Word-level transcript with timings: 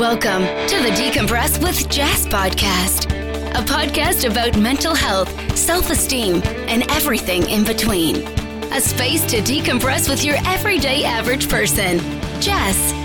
Welcome 0.00 0.44
to 0.68 0.80
the 0.82 0.88
Decompress 0.96 1.62
with 1.62 1.86
Jess 1.90 2.24
podcast, 2.26 3.04
a 3.50 3.62
podcast 3.62 4.26
about 4.26 4.58
mental 4.58 4.94
health, 4.94 5.28
self 5.54 5.90
esteem, 5.90 6.40
and 6.68 6.90
everything 6.92 7.46
in 7.50 7.64
between. 7.64 8.16
A 8.72 8.80
space 8.80 9.26
to 9.26 9.42
decompress 9.42 10.08
with 10.08 10.24
your 10.24 10.36
everyday 10.46 11.04
average 11.04 11.50
person. 11.50 11.98
Jess. 12.40 12.99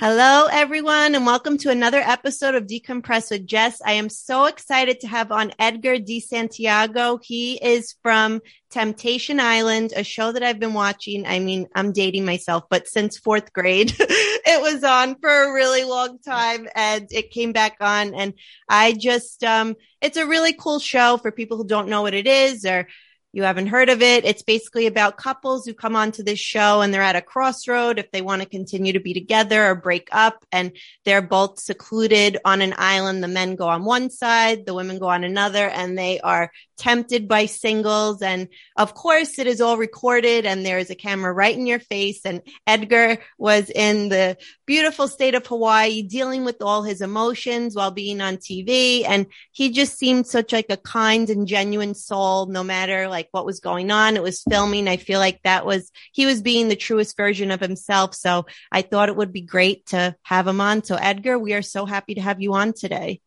Hello, 0.00 0.46
everyone, 0.46 1.16
and 1.16 1.26
welcome 1.26 1.58
to 1.58 1.70
another 1.70 1.98
episode 1.98 2.54
of 2.54 2.68
Decompress 2.68 3.32
with 3.32 3.48
Jess. 3.48 3.82
I 3.84 3.94
am 3.94 4.08
so 4.08 4.44
excited 4.44 5.00
to 5.00 5.08
have 5.08 5.32
on 5.32 5.50
Edgar 5.58 5.98
De 5.98 6.20
Santiago. 6.20 7.18
He 7.20 7.56
is 7.56 7.96
from 8.00 8.40
Temptation 8.70 9.40
Island, 9.40 9.92
a 9.96 10.04
show 10.04 10.30
that 10.30 10.44
I've 10.44 10.60
been 10.60 10.72
watching. 10.72 11.26
I 11.26 11.40
mean, 11.40 11.66
I'm 11.74 11.90
dating 11.90 12.24
myself, 12.24 12.62
but 12.70 12.86
since 12.86 13.18
fourth 13.18 13.52
grade, 13.52 13.92
it 13.98 14.62
was 14.62 14.84
on 14.84 15.16
for 15.16 15.30
a 15.30 15.52
really 15.52 15.82
long 15.82 16.20
time 16.20 16.68
and 16.76 17.08
it 17.10 17.32
came 17.32 17.50
back 17.52 17.78
on. 17.80 18.14
And 18.14 18.34
I 18.68 18.92
just, 18.92 19.42
um, 19.42 19.74
it's 20.00 20.16
a 20.16 20.28
really 20.28 20.52
cool 20.52 20.78
show 20.78 21.16
for 21.16 21.32
people 21.32 21.56
who 21.56 21.66
don't 21.66 21.88
know 21.88 22.02
what 22.02 22.14
it 22.14 22.28
is 22.28 22.64
or 22.64 22.86
you 23.32 23.42
haven't 23.42 23.66
heard 23.66 23.90
of 23.90 24.00
it. 24.00 24.24
It's 24.24 24.42
basically 24.42 24.86
about 24.86 25.18
couples 25.18 25.66
who 25.66 25.74
come 25.74 25.96
onto 25.96 26.22
this 26.22 26.38
show 26.38 26.80
and 26.80 26.92
they're 26.92 27.02
at 27.02 27.16
a 27.16 27.20
crossroad 27.20 27.98
if 27.98 28.10
they 28.10 28.22
want 28.22 28.40
to 28.40 28.48
continue 28.48 28.94
to 28.94 29.00
be 29.00 29.12
together 29.12 29.66
or 29.66 29.74
break 29.74 30.08
up 30.12 30.46
and 30.50 30.72
they're 31.04 31.20
both 31.20 31.58
secluded 31.58 32.38
on 32.46 32.62
an 32.62 32.74
island. 32.78 33.22
The 33.22 33.28
men 33.28 33.54
go 33.54 33.68
on 33.68 33.84
one 33.84 34.08
side, 34.08 34.64
the 34.64 34.74
women 34.74 34.98
go 34.98 35.08
on 35.08 35.24
another 35.24 35.68
and 35.68 35.96
they 35.98 36.20
are 36.20 36.50
tempted 36.78 37.28
by 37.28 37.46
singles. 37.46 38.22
And 38.22 38.48
of 38.76 38.94
course 38.94 39.38
it 39.38 39.46
is 39.46 39.60
all 39.60 39.76
recorded 39.76 40.46
and 40.46 40.64
there 40.64 40.78
is 40.78 40.90
a 40.90 40.94
camera 40.94 41.32
right 41.32 41.56
in 41.56 41.66
your 41.66 41.80
face. 41.80 42.20
And 42.24 42.40
Edgar 42.66 43.18
was 43.36 43.68
in 43.68 44.08
the 44.08 44.38
beautiful 44.64 45.08
state 45.08 45.34
of 45.34 45.46
Hawaii 45.46 46.02
dealing 46.02 46.44
with 46.44 46.62
all 46.62 46.82
his 46.82 47.00
emotions 47.02 47.74
while 47.74 47.90
being 47.90 48.20
on 48.20 48.36
TV. 48.36 49.04
And 49.06 49.26
he 49.52 49.70
just 49.70 49.98
seemed 49.98 50.26
such 50.26 50.52
like 50.52 50.66
a 50.70 50.76
kind 50.76 51.28
and 51.28 51.46
genuine 51.46 51.94
soul, 51.94 52.46
no 52.46 52.62
matter 52.62 53.08
like 53.08 53.17
like 53.18 53.28
what 53.32 53.44
was 53.44 53.58
going 53.58 53.90
on. 53.90 54.16
It 54.16 54.22
was 54.22 54.44
filming. 54.48 54.86
I 54.86 54.96
feel 54.96 55.18
like 55.18 55.42
that 55.42 55.66
was, 55.66 55.90
he 56.12 56.24
was 56.24 56.40
being 56.40 56.68
the 56.68 56.76
truest 56.76 57.16
version 57.16 57.50
of 57.50 57.58
himself. 57.58 58.14
So 58.14 58.46
I 58.70 58.82
thought 58.82 59.08
it 59.08 59.16
would 59.16 59.32
be 59.32 59.40
great 59.40 59.86
to 59.86 60.14
have 60.22 60.46
him 60.46 60.60
on. 60.60 60.84
So 60.84 60.94
Edgar, 60.94 61.36
we 61.36 61.52
are 61.54 61.62
so 61.62 61.84
happy 61.84 62.14
to 62.14 62.20
have 62.20 62.40
you 62.40 62.54
on 62.54 62.72
today. 62.72 63.20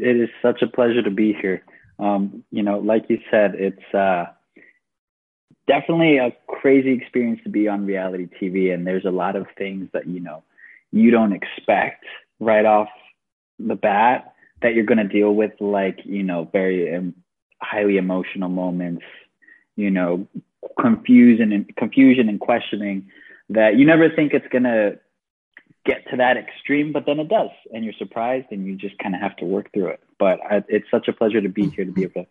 It 0.00 0.16
is 0.16 0.28
such 0.42 0.62
a 0.62 0.66
pleasure 0.66 1.02
to 1.02 1.10
be 1.10 1.32
here. 1.32 1.62
Um, 2.00 2.42
you 2.50 2.64
know, 2.64 2.80
like 2.80 3.04
you 3.08 3.20
said, 3.30 3.54
it's, 3.54 3.94
uh, 3.94 4.26
definitely 5.68 6.18
a 6.18 6.32
crazy 6.48 6.92
experience 6.92 7.40
to 7.44 7.50
be 7.50 7.68
on 7.68 7.86
reality 7.86 8.28
TV. 8.40 8.74
And 8.74 8.84
there's 8.84 9.04
a 9.04 9.10
lot 9.10 9.36
of 9.36 9.46
things 9.56 9.88
that, 9.92 10.08
you 10.08 10.20
know, 10.20 10.42
you 10.90 11.12
don't 11.12 11.32
expect 11.32 12.04
right 12.40 12.66
off 12.66 12.88
the 13.60 13.76
bat 13.76 14.34
that 14.62 14.74
you're 14.74 14.84
going 14.84 14.98
to 14.98 15.08
deal 15.08 15.32
with, 15.32 15.52
like, 15.60 16.00
you 16.04 16.22
know, 16.24 16.48
very 16.52 16.94
um, 16.96 17.14
highly 17.62 17.96
emotional 17.96 18.48
moments, 18.48 19.04
you 19.76 19.90
know, 19.90 20.26
confusion 20.80 21.52
and 21.52 21.76
confusion 21.76 22.28
and 22.28 22.40
questioning 22.40 23.10
that 23.50 23.76
you 23.76 23.84
never 23.84 24.08
think 24.08 24.32
it's 24.32 24.46
gonna 24.50 24.94
get 25.84 26.08
to 26.10 26.16
that 26.16 26.36
extreme, 26.36 26.92
but 26.92 27.04
then 27.06 27.20
it 27.20 27.28
does, 27.28 27.50
and 27.72 27.84
you're 27.84 27.94
surprised, 27.94 28.46
and 28.50 28.66
you 28.66 28.74
just 28.74 28.98
kind 28.98 29.14
of 29.14 29.20
have 29.20 29.36
to 29.36 29.44
work 29.44 29.70
through 29.72 29.88
it. 29.88 30.00
But 30.18 30.40
I, 30.42 30.64
it's 30.68 30.90
such 30.90 31.08
a 31.08 31.12
pleasure 31.12 31.40
to 31.40 31.48
be 31.48 31.68
here 31.68 31.84
to 31.84 31.92
be 31.92 32.04
able 32.04 32.24
to 32.24 32.26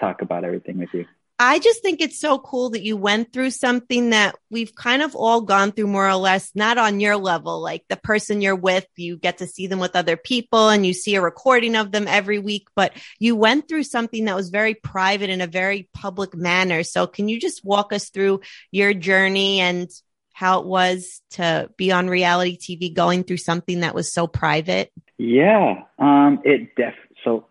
talk 0.00 0.22
about 0.22 0.44
everything 0.44 0.78
with 0.78 0.92
you. 0.92 1.06
I 1.40 1.60
just 1.60 1.82
think 1.82 2.00
it's 2.00 2.18
so 2.18 2.38
cool 2.40 2.70
that 2.70 2.82
you 2.82 2.96
went 2.96 3.32
through 3.32 3.50
something 3.50 4.10
that 4.10 4.34
we've 4.50 4.74
kind 4.74 5.02
of 5.02 5.14
all 5.14 5.40
gone 5.40 5.70
through 5.70 5.86
more 5.86 6.08
or 6.08 6.16
less, 6.16 6.50
not 6.56 6.78
on 6.78 6.98
your 6.98 7.16
level. 7.16 7.60
Like 7.60 7.84
the 7.88 7.96
person 7.96 8.40
you're 8.40 8.56
with, 8.56 8.86
you 8.96 9.16
get 9.16 9.38
to 9.38 9.46
see 9.46 9.68
them 9.68 9.78
with 9.78 9.94
other 9.94 10.16
people 10.16 10.68
and 10.68 10.84
you 10.84 10.92
see 10.92 11.14
a 11.14 11.20
recording 11.20 11.76
of 11.76 11.92
them 11.92 12.08
every 12.08 12.40
week, 12.40 12.66
but 12.74 12.92
you 13.20 13.36
went 13.36 13.68
through 13.68 13.84
something 13.84 14.24
that 14.24 14.34
was 14.34 14.50
very 14.50 14.74
private 14.74 15.30
in 15.30 15.40
a 15.40 15.46
very 15.46 15.88
public 15.94 16.34
manner. 16.34 16.82
So 16.82 17.06
can 17.06 17.28
you 17.28 17.38
just 17.38 17.64
walk 17.64 17.92
us 17.92 18.10
through 18.10 18.40
your 18.72 18.92
journey 18.92 19.60
and 19.60 19.88
how 20.32 20.60
it 20.60 20.66
was 20.66 21.20
to 21.30 21.70
be 21.76 21.92
on 21.92 22.08
reality 22.08 22.58
TV 22.58 22.92
going 22.92 23.22
through 23.22 23.36
something 23.36 23.80
that 23.80 23.94
was 23.94 24.12
so 24.12 24.26
private? 24.26 24.90
Yeah. 25.18 25.84
Um, 26.00 26.40
it 26.44 26.74
def, 26.74 26.94
so 27.24 27.46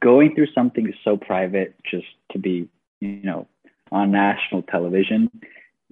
going 0.00 0.34
through 0.34 0.48
something 0.54 0.92
so 1.02 1.16
private 1.16 1.74
just 1.90 2.06
to 2.32 2.38
be 2.38 2.68
you 3.00 3.22
know, 3.22 3.48
on 3.92 4.10
national 4.10 4.62
television, 4.62 5.30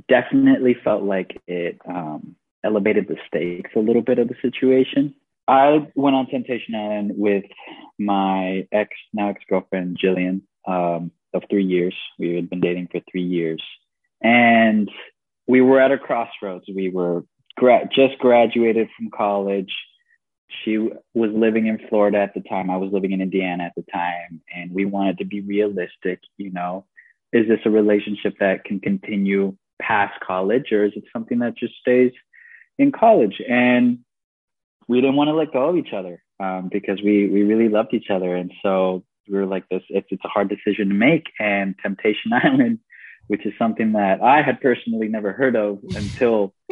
definitely 0.09 0.77
felt 0.83 1.03
like 1.03 1.41
it 1.47 1.79
um, 1.87 2.35
elevated 2.65 3.09
the 3.09 3.17
stakes 3.27 3.71
a 3.77 3.81
little 3.81 4.03
bit 4.03 4.19
of 4.19 4.29
the 4.29 4.35
situation. 4.43 5.15
I 5.47 5.87
went 5.95 6.17
on 6.17 6.27
Temptation 6.27 6.75
Island 6.75 7.13
with 7.17 7.45
my 7.99 8.67
ex, 8.73 8.91
now 9.13 9.29
ex 9.29 9.43
girlfriend, 9.49 9.99
Jillian, 10.03 10.41
um, 10.67 11.11
of 11.35 11.43
three 11.51 11.65
years. 11.65 11.95
We 12.19 12.35
had 12.35 12.49
been 12.49 12.61
dating 12.61 12.89
for 12.91 13.01
three 13.11 13.23
years. 13.23 13.63
And 14.23 14.91
we 15.47 15.61
were 15.61 15.81
at 15.81 15.93
a 15.93 15.99
crossroads. 15.99 16.65
We 16.75 16.89
were 16.89 17.25
gra- 17.57 17.89
just 17.95 18.19
graduated 18.19 18.89
from 18.97 19.11
college. 19.11 19.73
She 20.65 20.79
was 20.79 21.31
living 21.33 21.67
in 21.67 21.79
Florida 21.89 22.19
at 22.19 22.33
the 22.33 22.41
time. 22.41 22.71
I 22.71 22.77
was 22.77 22.93
living 22.93 23.13
in 23.13 23.21
Indiana 23.21 23.65
at 23.65 23.75
the 23.77 23.85
time. 23.93 24.41
And 24.55 24.73
we 24.73 24.87
wanted 24.87 25.19
to 25.19 25.27
be 25.27 25.41
realistic, 25.43 26.21
you 26.39 26.51
know, 26.53 26.87
is 27.35 27.49
this 27.49 27.59
a 27.65 27.71
relationship 27.71 28.35
that 28.39 28.65
can 28.65 28.79
continue 28.79 29.57
past 29.83 30.15
college 30.25 30.71
or 30.71 30.85
is 30.85 30.93
it 30.95 31.03
something 31.13 31.41
that 31.41 31.57
just 31.57 31.75
stays 31.81 32.13
in 32.79 32.93
college? 32.93 33.43
And 33.47 33.99
we 34.87 35.01
didn't 35.01 35.17
want 35.17 35.29
to 35.29 35.35
let 35.35 35.53
go 35.53 35.71
of 35.71 35.77
each 35.77 35.93
other 35.93 36.23
um, 36.39 36.71
because 36.73 37.03
we 37.03 37.29
we 37.29 37.43
really 37.43 37.69
loved 37.69 37.93
each 37.93 38.09
other. 38.09 38.37
And 38.37 38.53
so 38.63 39.05
we 39.29 39.37
were 39.37 39.47
like 39.47 39.69
this 39.69 39.83
it's, 39.89 40.07
it's 40.11 40.25
a 40.25 40.29
hard 40.29 40.49
decision 40.49 40.89
to 40.89 40.95
make. 40.95 41.27
And 41.41 41.75
temptation 41.83 42.33
island 42.33 42.79
which 43.27 43.47
is 43.47 43.55
something 43.59 43.93
that 43.93 44.21
i 44.21 44.43
had 44.43 44.61
personally 44.61 45.09
never 45.09 45.33
heard 45.33 45.57
of 45.57 45.79
until 45.97 46.53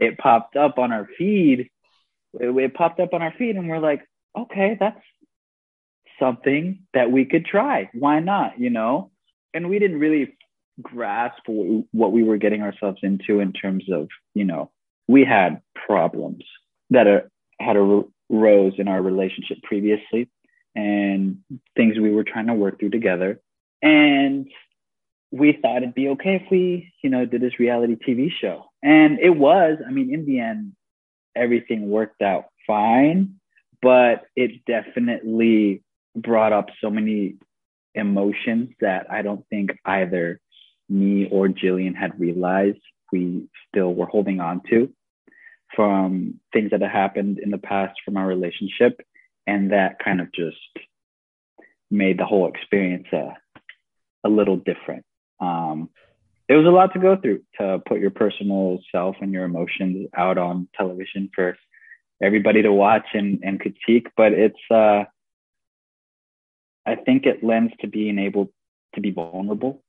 it 0.00 0.16
popped 0.16 0.56
up 0.56 0.78
on 0.78 0.92
our 0.92 1.06
feed. 1.18 1.68
It, 2.32 2.56
it 2.56 2.72
popped 2.72 3.00
up 3.00 3.12
on 3.12 3.20
our 3.20 3.34
feed 3.38 3.56
and 3.56 3.68
we're 3.68 3.78
like 3.78 4.08
okay 4.36 4.76
that's 4.80 5.00
something 6.18 6.80
that 6.94 7.12
we 7.12 7.26
could 7.26 7.46
try. 7.46 7.90
Why 7.94 8.18
not? 8.20 8.58
You 8.58 8.70
know 8.70 9.10
and 9.54 9.68
we 9.68 9.78
didn't 9.78 9.98
really 9.98 10.36
grasp 10.80 11.42
what 11.46 12.12
we 12.12 12.22
were 12.22 12.38
getting 12.38 12.62
ourselves 12.62 12.98
into 13.02 13.40
in 13.40 13.52
terms 13.52 13.84
of 13.92 14.08
you 14.34 14.44
know 14.44 14.70
we 15.08 15.24
had 15.24 15.60
problems 15.74 16.44
that 16.90 17.06
are, 17.06 17.28
had 17.60 17.76
arose 17.76 18.74
in 18.78 18.88
our 18.88 19.02
relationship 19.02 19.62
previously 19.62 20.28
and 20.74 21.38
things 21.76 21.98
we 21.98 22.12
were 22.12 22.24
trying 22.24 22.46
to 22.46 22.54
work 22.54 22.78
through 22.78 22.90
together. 22.90 23.40
And 23.82 24.48
we 25.32 25.58
thought 25.60 25.78
it'd 25.78 25.94
be 25.94 26.08
okay 26.08 26.36
if 26.36 26.50
we 26.50 26.92
you 27.02 27.10
know 27.10 27.24
did 27.24 27.40
this 27.40 27.58
reality 27.58 27.96
tv 27.96 28.30
show. 28.40 28.66
And 28.82 29.18
it 29.20 29.36
was 29.36 29.78
i 29.86 29.90
mean 29.90 30.12
in 30.12 30.26
the 30.26 30.40
end 30.40 30.72
everything 31.36 31.88
worked 31.88 32.22
out 32.22 32.46
fine 32.66 33.36
but 33.82 34.24
it 34.36 34.64
definitely 34.66 35.82
brought 36.16 36.52
up 36.52 36.66
so 36.80 36.90
many 36.90 37.36
emotions 37.94 38.70
that 38.80 39.10
I 39.10 39.22
don't 39.22 39.44
think 39.48 39.70
either 39.84 40.40
me 40.88 41.28
or 41.30 41.48
Jillian 41.48 41.96
had 41.96 42.18
realized 42.18 42.80
we 43.12 43.48
still 43.68 43.94
were 43.94 44.06
holding 44.06 44.40
on 44.40 44.62
to 44.70 44.92
from 45.74 46.40
things 46.52 46.70
that 46.70 46.82
had 46.82 46.90
happened 46.90 47.38
in 47.38 47.50
the 47.50 47.58
past 47.58 47.94
from 48.04 48.16
our 48.16 48.26
relationship. 48.26 49.00
And 49.46 49.72
that 49.72 49.98
kind 50.04 50.20
of 50.20 50.32
just 50.32 50.56
made 51.90 52.18
the 52.18 52.24
whole 52.24 52.48
experience 52.48 53.06
a, 53.12 53.36
a 54.24 54.28
little 54.28 54.56
different. 54.56 55.04
Um, 55.40 55.90
it 56.48 56.54
was 56.54 56.66
a 56.66 56.70
lot 56.70 56.92
to 56.94 56.98
go 56.98 57.16
through 57.16 57.42
to 57.58 57.80
put 57.86 58.00
your 58.00 58.10
personal 58.10 58.80
self 58.90 59.16
and 59.20 59.32
your 59.32 59.44
emotions 59.44 60.08
out 60.16 60.38
on 60.38 60.68
television 60.76 61.30
for 61.34 61.56
everybody 62.22 62.62
to 62.62 62.72
watch 62.72 63.06
and, 63.14 63.40
and 63.42 63.60
critique, 63.60 64.08
but 64.16 64.32
it's, 64.32 64.58
uh, 64.70 65.04
I 66.86 66.96
think 66.96 67.26
it 67.26 67.44
lends 67.44 67.72
to 67.80 67.86
being 67.86 68.18
able 68.18 68.50
to 68.94 69.00
be 69.00 69.10
vulnerable 69.10 69.82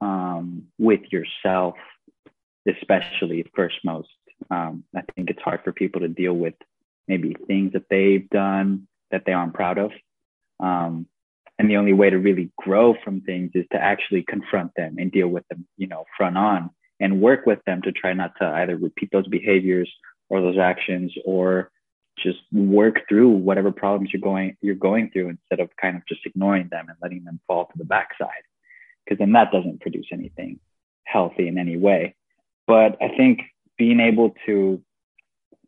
um, 0.00 0.64
with 0.78 1.00
yourself, 1.10 1.74
especially 2.66 3.44
first 3.54 3.76
most. 3.84 4.08
Um, 4.50 4.84
I 4.94 5.02
think 5.14 5.30
it's 5.30 5.42
hard 5.42 5.60
for 5.64 5.72
people 5.72 6.00
to 6.02 6.08
deal 6.08 6.34
with 6.34 6.54
maybe 7.08 7.34
things 7.46 7.72
that 7.72 7.88
they've 7.90 8.28
done 8.30 8.86
that 9.10 9.24
they 9.26 9.32
aren't 9.32 9.54
proud 9.54 9.78
of. 9.78 9.90
Um, 10.60 11.06
and 11.58 11.68
the 11.68 11.76
only 11.76 11.92
way 11.92 12.10
to 12.10 12.18
really 12.18 12.50
grow 12.56 12.94
from 13.02 13.22
things 13.22 13.50
is 13.54 13.64
to 13.72 13.82
actually 13.82 14.22
confront 14.22 14.72
them 14.76 14.96
and 14.98 15.10
deal 15.10 15.28
with 15.28 15.46
them, 15.48 15.66
you 15.76 15.88
know, 15.88 16.04
front 16.16 16.38
on 16.38 16.70
and 17.00 17.20
work 17.20 17.46
with 17.46 17.58
them 17.66 17.82
to 17.82 17.92
try 17.92 18.12
not 18.12 18.32
to 18.40 18.46
either 18.46 18.76
repeat 18.76 19.10
those 19.10 19.26
behaviors 19.26 19.90
or 20.28 20.40
those 20.40 20.58
actions 20.58 21.12
or 21.24 21.70
just 22.22 22.38
work 22.52 23.00
through 23.08 23.28
whatever 23.28 23.72
problems 23.72 24.10
you're 24.12 24.20
going 24.20 24.56
you're 24.60 24.74
going 24.74 25.10
through 25.10 25.28
instead 25.28 25.60
of 25.60 25.70
kind 25.80 25.96
of 25.96 26.02
just 26.06 26.20
ignoring 26.24 26.68
them 26.70 26.86
and 26.88 26.98
letting 27.02 27.24
them 27.24 27.40
fall 27.46 27.66
to 27.66 27.78
the 27.78 27.84
backside 27.84 28.28
because 29.04 29.18
then 29.18 29.32
that 29.32 29.52
doesn't 29.52 29.80
produce 29.80 30.06
anything 30.12 30.58
healthy 31.04 31.48
in 31.48 31.58
any 31.58 31.76
way 31.76 32.14
but 32.66 32.96
i 33.02 33.08
think 33.16 33.42
being 33.78 34.00
able 34.00 34.34
to, 34.44 34.82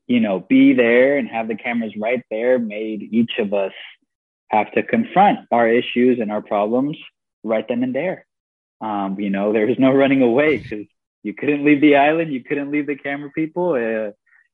you 0.07 0.21
know, 0.21 0.41
be 0.41 0.75
there 0.75 1.17
and 1.17 1.29
have 1.29 1.49
the 1.49 1.55
cameras 1.55 1.95
right 1.97 2.23
there 2.31 2.59
made 2.59 3.09
each 3.13 3.33
of 3.39 3.55
us 3.55 3.73
have 4.49 4.71
to 4.73 4.83
confront 4.83 5.39
our 5.53 5.69
issues 5.69 6.19
and 6.21 6.31
our 6.31 6.43
problems 6.43 6.99
right 7.45 7.65
then 7.69 7.85
and 7.85 7.95
there. 7.95 8.27
Um, 8.81 9.19
you 9.21 9.31
know, 9.31 9.53
there 9.53 9.67
was 9.67 9.79
no 9.79 9.93
running 9.93 10.23
away 10.23 10.59
because 10.59 10.87
you 11.23 11.35
couldn't 11.35 11.65
leave 11.65 11.81
the 11.81 11.97
island, 11.97 12.33
you 12.33 12.43
couldn't 12.43 12.73
leave 12.73 12.87
the 12.87 12.97
camera 12.97 13.31
people. 13.31 13.75
Uh, 13.75 14.11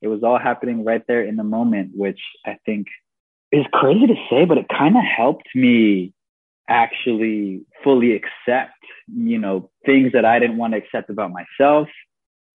it 0.07 0.09
was 0.09 0.23
all 0.23 0.39
happening 0.39 0.85
right 0.85 1.03
there 1.09 1.23
in 1.23 1.35
the 1.35 1.43
moment, 1.43 1.91
which 1.95 2.21
I 2.47 2.59
think 2.65 2.87
is 3.51 3.65
crazy 3.73 4.07
to 4.07 4.15
say, 4.31 4.45
but 4.45 4.57
it 4.57 4.67
kind 4.69 4.97
of 4.97 5.03
helped 5.03 5.49
me 5.53 6.13
actually 6.69 7.63
fully 7.83 8.15
accept, 8.15 8.79
you 9.13 9.39
know, 9.39 9.69
things 9.85 10.13
that 10.13 10.25
I 10.25 10.39
didn't 10.39 10.59
want 10.59 10.75
to 10.75 10.79
accept 10.79 11.11
about 11.11 11.33
myself, 11.33 11.89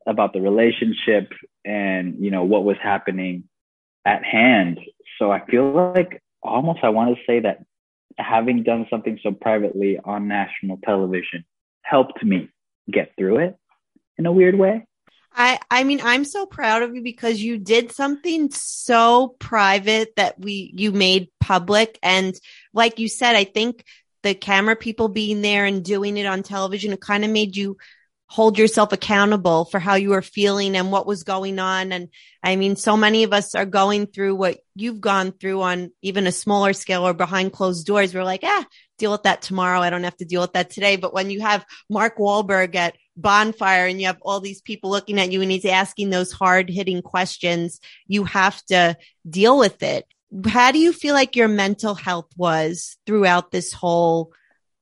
about 0.08 0.32
the 0.32 0.40
relationship, 0.40 1.34
and, 1.66 2.16
you 2.24 2.32
know, 2.32 2.46
what 2.46 2.64
was 2.64 2.78
happening 2.82 3.44
at 4.06 4.24
hand. 4.24 4.80
So 5.20 5.30
I 5.30 5.46
feel 5.46 5.94
like 5.94 6.22
almost 6.42 6.80
I 6.84 6.90
want 6.90 7.16
to 7.16 7.22
say 7.28 7.42
that 7.42 7.66
having 8.18 8.64
done 8.64 8.88
something 8.90 9.20
so 9.22 9.34
privately 9.34 10.00
on 10.02 10.30
national 10.30 10.80
television 10.86 11.44
helped 11.82 12.24
me 12.24 12.50
get 12.90 13.12
through 13.18 13.40
it 13.40 13.58
in 14.18 14.26
a 14.26 14.32
weird 14.32 14.56
way. 14.56 14.86
I 15.34 15.60
I 15.70 15.84
mean 15.84 16.02
I'm 16.04 16.26
so 16.26 16.46
proud 16.46 16.84
of 16.84 16.96
you 16.96 17.02
because 17.02 17.42
you 17.42 17.58
did 17.58 17.92
something 17.92 18.52
so 18.52 19.36
private 19.40 20.16
that 20.16 20.40
we 20.40 20.72
you 20.76 20.92
made 20.92 21.30
public. 21.40 21.98
And 22.04 22.36
like 22.74 23.00
you 23.00 23.08
said 23.08 23.36
I 23.36 23.46
think 23.46 23.86
the 24.24 24.34
camera 24.34 24.76
people 24.76 25.08
being 25.08 25.42
there 25.42 25.66
and 25.66 25.84
doing 25.84 26.18
it 26.18 26.26
on 26.26 26.44
television 26.44 26.94
it 26.94 27.02
kind 27.02 27.26
of 27.26 27.32
made 27.32 27.56
you 27.56 27.78
hold 28.28 28.58
yourself 28.58 28.94
accountable 28.94 29.66
for 29.66 29.78
how 29.78 29.96
you 29.96 30.12
were 30.12 30.22
feeling 30.22 30.78
and 30.78 30.90
what 30.90 31.06
was 31.06 31.24
going 31.24 31.60
on. 31.60 31.92
And 31.92 32.10
I 32.44 32.56
mean 32.56 32.76
so 32.76 32.98
many 32.98 33.24
of 33.24 33.34
us 33.34 33.56
are 33.56 33.66
going 33.66 34.08
through 34.08 34.36
what 34.36 34.60
you've 34.76 35.02
gone 35.02 35.32
through 35.32 35.62
on 35.62 35.92
even 36.02 36.28
a 36.28 36.32
smaller 36.32 36.74
scale 36.74 37.08
or 37.08 37.14
behind 37.14 37.54
closed 37.54 37.86
doors. 37.86 38.14
We're 38.14 38.24
like 38.24 38.44
ah 38.44 38.66
deal 38.98 39.12
with 39.12 39.24
that 39.24 39.42
tomorrow. 39.42 39.80
I 39.80 39.90
don't 39.90 40.04
have 40.04 40.18
to 40.18 40.26
deal 40.26 40.42
with 40.42 40.54
that 40.54 40.70
today. 40.70 40.96
But 40.96 41.14
when 41.14 41.30
you 41.30 41.42
have 41.42 41.66
Mark 41.90 42.18
Walberg 42.18 42.76
at 42.76 42.96
bonfire 43.16 43.88
and 43.88 44.00
you 44.00 44.08
have 44.08 44.22
all 44.22 44.40
these 44.40 44.62
people 44.62 44.90
looking 44.90 45.20
at 45.20 45.32
you 45.32 45.42
and 45.42 45.52
he's 45.52 45.66
asking 45.66 46.10
those 46.10 46.32
hard 46.32 46.70
hitting 46.70 47.02
questions, 47.02 47.80
you 48.08 48.24
have 48.24 48.64
to 48.66 48.98
deal 49.30 49.58
with 49.58 49.84
it. 49.84 50.06
How 50.48 50.72
do 50.72 50.80
you 50.80 50.94
feel 50.94 51.14
like 51.14 51.36
your 51.36 51.48
mental 51.48 51.94
health 51.94 52.30
was 52.38 52.98
throughout 53.06 53.52
this 53.52 53.74
whole 53.74 54.32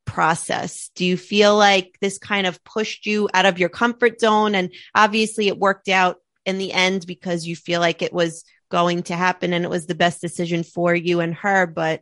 process? 0.06 0.92
Do 0.96 1.06
you 1.06 1.18
feel 1.18 1.58
like 1.58 1.98
this 2.02 2.18
kind 2.18 2.46
of 2.46 2.64
pushed 2.64 3.06
you 3.06 3.30
out 3.34 3.46
of 3.46 3.60
your 3.60 3.70
comfort 3.70 4.20
zone? 4.20 4.56
And 4.56 4.72
obviously 4.94 5.48
it 5.48 5.58
worked 5.58 5.90
out 5.90 6.18
in 6.46 6.58
the 6.58 6.72
end 6.72 7.06
because 7.08 7.48
you 7.48 7.56
feel 7.56 7.80
like 7.80 8.02
it 8.02 8.14
was 8.14 8.44
going 8.70 9.04
to 9.04 9.16
happen 9.16 9.54
and 9.54 9.66
it 9.66 9.70
was 9.70 9.88
the 9.88 9.96
best 9.96 10.22
decision 10.22 10.64
for 10.64 10.94
you 10.94 11.20
and 11.20 11.34
her. 11.36 11.66
But 11.66 12.02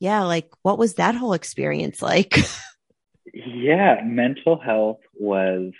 yeah, 0.00 0.22
like 0.24 0.50
what 0.62 0.78
was 0.78 0.94
that 0.94 1.14
whole 1.14 1.32
experience 1.32 2.02
like? 2.02 2.36
yeah, 3.32 4.00
mental 4.04 4.58
health 4.58 5.00
was 5.14 5.72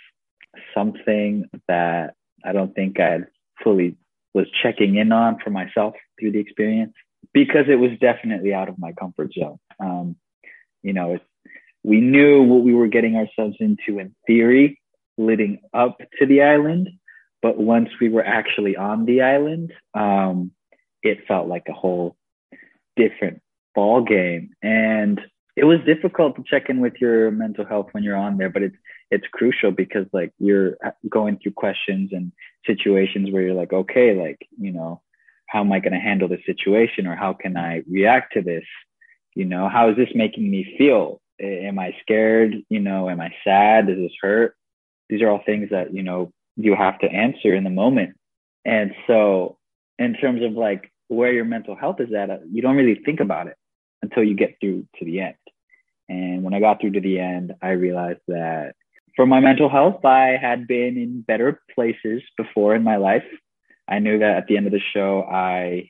something 0.73 1.49
that 1.67 2.15
I 2.43 2.51
don't 2.53 2.73
think 2.73 2.99
I 2.99 3.19
fully 3.63 3.97
was 4.33 4.47
checking 4.61 4.95
in 4.95 5.11
on 5.11 5.37
for 5.43 5.49
myself 5.49 5.93
through 6.19 6.31
the 6.31 6.39
experience 6.39 6.93
because 7.33 7.65
it 7.69 7.75
was 7.75 7.91
definitely 7.99 8.53
out 8.53 8.69
of 8.69 8.79
my 8.79 8.91
comfort 8.93 9.31
zone. 9.33 9.59
Um, 9.79 10.15
you 10.81 10.93
know, 10.93 11.19
we 11.83 12.01
knew 12.01 12.43
what 12.43 12.63
we 12.63 12.73
were 12.73 12.87
getting 12.87 13.15
ourselves 13.15 13.57
into 13.59 13.99
in 13.99 14.15
theory 14.25 14.79
leading 15.17 15.61
up 15.73 15.97
to 16.19 16.25
the 16.25 16.41
island, 16.41 16.89
but 17.41 17.57
once 17.57 17.89
we 18.01 18.09
were 18.09 18.25
actually 18.25 18.75
on 18.75 19.05
the 19.05 19.21
island, 19.21 19.71
um, 19.93 20.51
it 21.03 21.27
felt 21.27 21.47
like 21.47 21.67
a 21.69 21.73
whole 21.73 22.15
different 22.95 23.41
ball 23.75 24.03
game. 24.03 24.51
And 24.61 25.19
it 25.55 25.65
was 25.65 25.79
difficult 25.85 26.35
to 26.35 26.43
check 26.47 26.69
in 26.69 26.79
with 26.79 26.93
your 26.99 27.29
mental 27.29 27.65
health 27.65 27.87
when 27.91 28.03
you're 28.03 28.15
on 28.15 28.37
there, 28.37 28.49
but 28.49 28.63
it's 28.63 28.75
it's 29.11 29.27
crucial 29.31 29.71
because 29.71 30.07
like 30.11 30.31
you're 30.39 30.77
going 31.09 31.37
through 31.37 31.51
questions 31.51 32.09
and 32.11 32.31
situations 32.65 33.29
where 33.31 33.43
you're 33.43 33.53
like, 33.53 33.71
okay, 33.71 34.19
like 34.19 34.47
you 34.59 34.71
know, 34.71 35.01
how 35.47 35.61
am 35.61 35.71
I 35.71 35.79
going 35.79 35.93
to 35.93 35.99
handle 35.99 36.27
this 36.27 36.45
situation, 36.45 37.05
or 37.05 37.15
how 37.15 37.33
can 37.33 37.55
I 37.55 37.83
react 37.89 38.33
to 38.33 38.41
this? 38.41 38.63
You 39.35 39.45
know, 39.45 39.69
how 39.69 39.89
is 39.89 39.95
this 39.95 40.09
making 40.15 40.49
me 40.49 40.75
feel? 40.77 41.21
Am 41.39 41.77
I 41.77 41.95
scared? 42.01 42.55
You 42.69 42.79
know, 42.79 43.09
am 43.09 43.21
I 43.21 43.33
sad? 43.43 43.87
Does 43.87 43.97
this 43.97 44.13
hurt? 44.21 44.55
These 45.09 45.21
are 45.21 45.29
all 45.29 45.43
things 45.45 45.69
that 45.69 45.93
you 45.93 46.01
know 46.01 46.31
you 46.55 46.75
have 46.75 46.97
to 46.99 47.07
answer 47.07 47.53
in 47.53 47.63
the 47.63 47.69
moment. 47.69 48.15
And 48.65 48.95
so, 49.05 49.57
in 49.99 50.15
terms 50.15 50.41
of 50.41 50.53
like 50.53 50.91
where 51.09 51.31
your 51.31 51.45
mental 51.45 51.75
health 51.75 51.99
is 51.99 52.11
at, 52.11 52.31
uh, 52.31 52.37
you 52.49 52.63
don't 52.63 52.75
really 52.75 52.99
think 53.05 53.19
about 53.19 53.45
it 53.45 53.57
until 54.03 54.23
you 54.23 54.35
get 54.35 54.57
through 54.59 54.85
to 54.99 55.05
the 55.05 55.21
end. 55.21 55.35
And 56.09 56.43
when 56.43 56.53
I 56.53 56.59
got 56.59 56.79
through 56.79 56.91
to 56.91 57.01
the 57.01 57.19
end, 57.19 57.53
I 57.61 57.69
realized 57.69 58.19
that 58.27 58.75
for 59.15 59.25
my 59.25 59.39
mental 59.39 59.69
health, 59.69 60.03
I 60.05 60.37
had 60.39 60.67
been 60.67 60.97
in 60.97 61.21
better 61.21 61.61
places 61.73 62.21
before 62.37 62.75
in 62.75 62.83
my 62.83 62.97
life. 62.97 63.23
I 63.87 63.99
knew 63.99 64.19
that 64.19 64.37
at 64.37 64.47
the 64.47 64.57
end 64.57 64.67
of 64.67 64.73
the 64.73 64.81
show, 64.93 65.23
I 65.23 65.89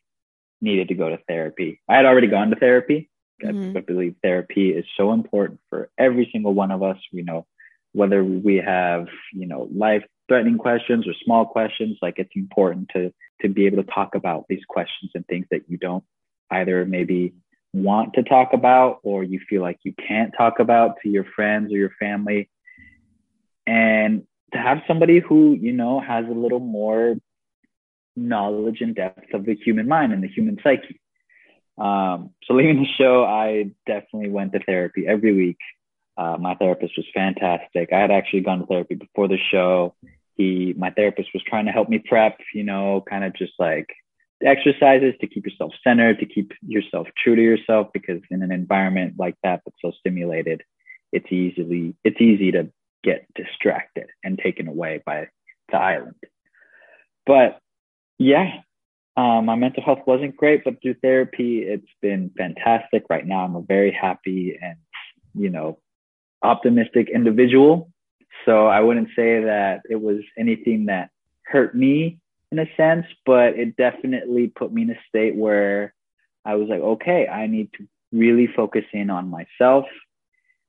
needed 0.62 0.90
to 0.90 0.94
go 0.94 1.10
to 1.10 1.18
therapy. 1.28 1.82
I 1.90 1.96
had 1.96 2.06
already 2.06 2.28
gone 2.28 2.52
to 2.52 2.56
therapy. 2.56 3.10
Mm-hmm. 3.44 3.78
I 3.78 3.82
believe 3.82 4.16
therapy 4.22 4.70
is 4.70 4.86
so 4.96 5.12
important 5.12 5.60
for 5.70 5.90
every 5.98 6.30
single 6.32 6.54
one 6.54 6.72
of 6.72 6.84
us. 6.84 6.98
We 7.12 7.24
know 7.24 7.46
whether 7.94 8.24
we 8.24 8.58
have, 8.58 9.08
you 9.34 9.48
know, 9.48 9.68
life 9.76 10.04
threatening 10.28 10.58
questions 10.58 11.08
or 11.08 11.14
small 11.26 11.46
questions, 11.46 11.98
like 12.02 12.16
it's 12.18 12.32
important 12.36 12.90
to 12.94 13.12
to 13.42 13.50
be 13.50 13.66
able 13.66 13.84
to 13.84 13.92
talk 13.92 14.16
about 14.16 14.46
these 14.48 14.64
questions 14.70 15.12
and 15.16 15.26
things 15.28 15.46
that 15.52 15.64
you 15.68 15.78
don't 15.78 16.04
either 16.52 16.86
maybe 16.86 17.34
want 17.74 18.14
to 18.14 18.24
talk 18.24 18.54
about 18.54 19.00
or 19.04 19.24
you 19.24 19.40
feel 19.50 19.62
like 19.62 19.80
you 19.84 19.94
can't 20.08 20.34
talk 20.38 20.60
about 20.60 20.98
to 21.02 21.10
your 21.10 21.26
friends 21.36 21.74
or 21.74 21.78
your 21.78 21.92
family. 22.00 22.50
And 23.66 24.24
to 24.54 24.60
have 24.60 24.82
somebody 24.88 25.20
who, 25.20 25.54
you 25.54 25.74
know, 25.74 26.00
has 26.00 26.26
a 26.26 26.34
little 26.34 26.60
more 26.60 27.16
knowledge 28.16 28.82
and 28.82 28.96
depth 28.96 29.34
of 29.34 29.46
the 29.46 29.56
human 29.56 29.88
mind 29.88 30.14
and 30.14 30.24
the 30.24 30.28
human 30.28 30.60
psyche. 30.64 31.00
Um, 31.78 32.32
so 32.44 32.54
leaving 32.54 32.82
the 32.82 32.88
show, 32.98 33.26
I 33.26 33.72
definitely 33.88 34.30
went 34.30 34.54
to 34.54 34.60
therapy 34.60 35.06
every 35.08 35.34
week. 35.34 35.58
Uh, 36.16 36.38
my 36.40 36.54
therapist 36.56 36.94
was 36.96 37.08
fantastic. 37.14 37.92
I 37.92 38.00
had 38.00 38.12
actually 38.12 38.42
gone 38.42 38.60
to 38.60 38.68
therapy 38.68 38.96
before 38.96 39.28
the 39.28 39.40
show. 39.52 39.96
He, 40.36 40.76
my 40.78 40.92
therapist 40.92 41.30
was 41.34 41.44
trying 41.44 41.66
to 41.66 41.72
help 41.72 41.90
me 41.90 42.04
prep, 42.08 42.38
you 42.54 42.64
know, 42.64 43.04
kind 43.10 43.24
of 43.24 43.34
just 43.34 43.54
like 43.58 43.88
exercises 44.46 45.14
to 45.22 45.28
keep 45.28 45.46
yourself 45.46 45.74
centered, 45.84 46.20
to 46.20 46.26
keep 46.26 46.52
yourself 46.62 47.08
true 47.22 47.36
to 47.36 47.42
yourself, 47.42 47.88
because 47.94 48.22
in 48.30 48.44
an 48.44 48.52
environment 48.52 49.16
like 49.18 49.36
that 49.44 49.62
that's 49.66 49.78
so 49.82 49.92
stimulated, 50.00 50.62
it's 51.12 51.32
easily 51.32 51.96
it's 52.04 52.20
easy 52.20 52.52
to 52.52 52.70
get 53.04 53.26
distracted 53.36 54.08
and 54.24 54.40
taken 54.40 54.68
away 54.68 55.02
by 55.06 55.28
the 55.72 55.78
island. 55.78 56.16
But 57.26 57.60
yeah, 58.18 58.62
um, 59.16 59.46
my 59.46 59.56
mental 59.56 59.84
health 59.84 60.00
wasn't 60.08 60.38
great, 60.38 60.64
but 60.64 60.82
through 60.82 60.96
therapy, 60.96 61.60
it's 61.60 61.88
been 62.02 62.32
fantastic. 62.38 63.04
Right 63.10 63.26
now, 63.26 63.46
I'm 63.46 63.56
a 63.56 63.62
very 63.62 63.92
happy 63.92 64.58
and 64.62 64.78
you 65.36 65.50
know 65.50 65.80
optimistic 66.42 67.10
individual. 67.10 67.90
So 68.46 68.68
I 68.68 68.82
wouldn't 68.82 69.10
say 69.16 69.44
that 69.44 69.82
it 69.90 70.02
was 70.02 70.22
anything 70.38 70.88
that 70.88 71.10
hurt 71.46 71.76
me 71.76 72.20
in 72.54 72.60
a 72.60 72.70
sense, 72.78 73.08
but 73.26 73.58
it 73.58 73.76
definitely 73.78 74.48
put 74.48 74.72
me 74.72 74.84
in 74.84 74.92
a 74.92 75.00
state 75.10 75.36
where 75.36 75.96
I 76.46 76.54
was 76.56 76.70
like, 76.70 76.82
okay, 76.82 77.28
I 77.28 77.48
need 77.48 77.70
to 77.78 77.88
really 78.12 78.48
focus 78.48 78.86
in 78.94 79.10
on 79.10 79.28
myself 79.28 79.86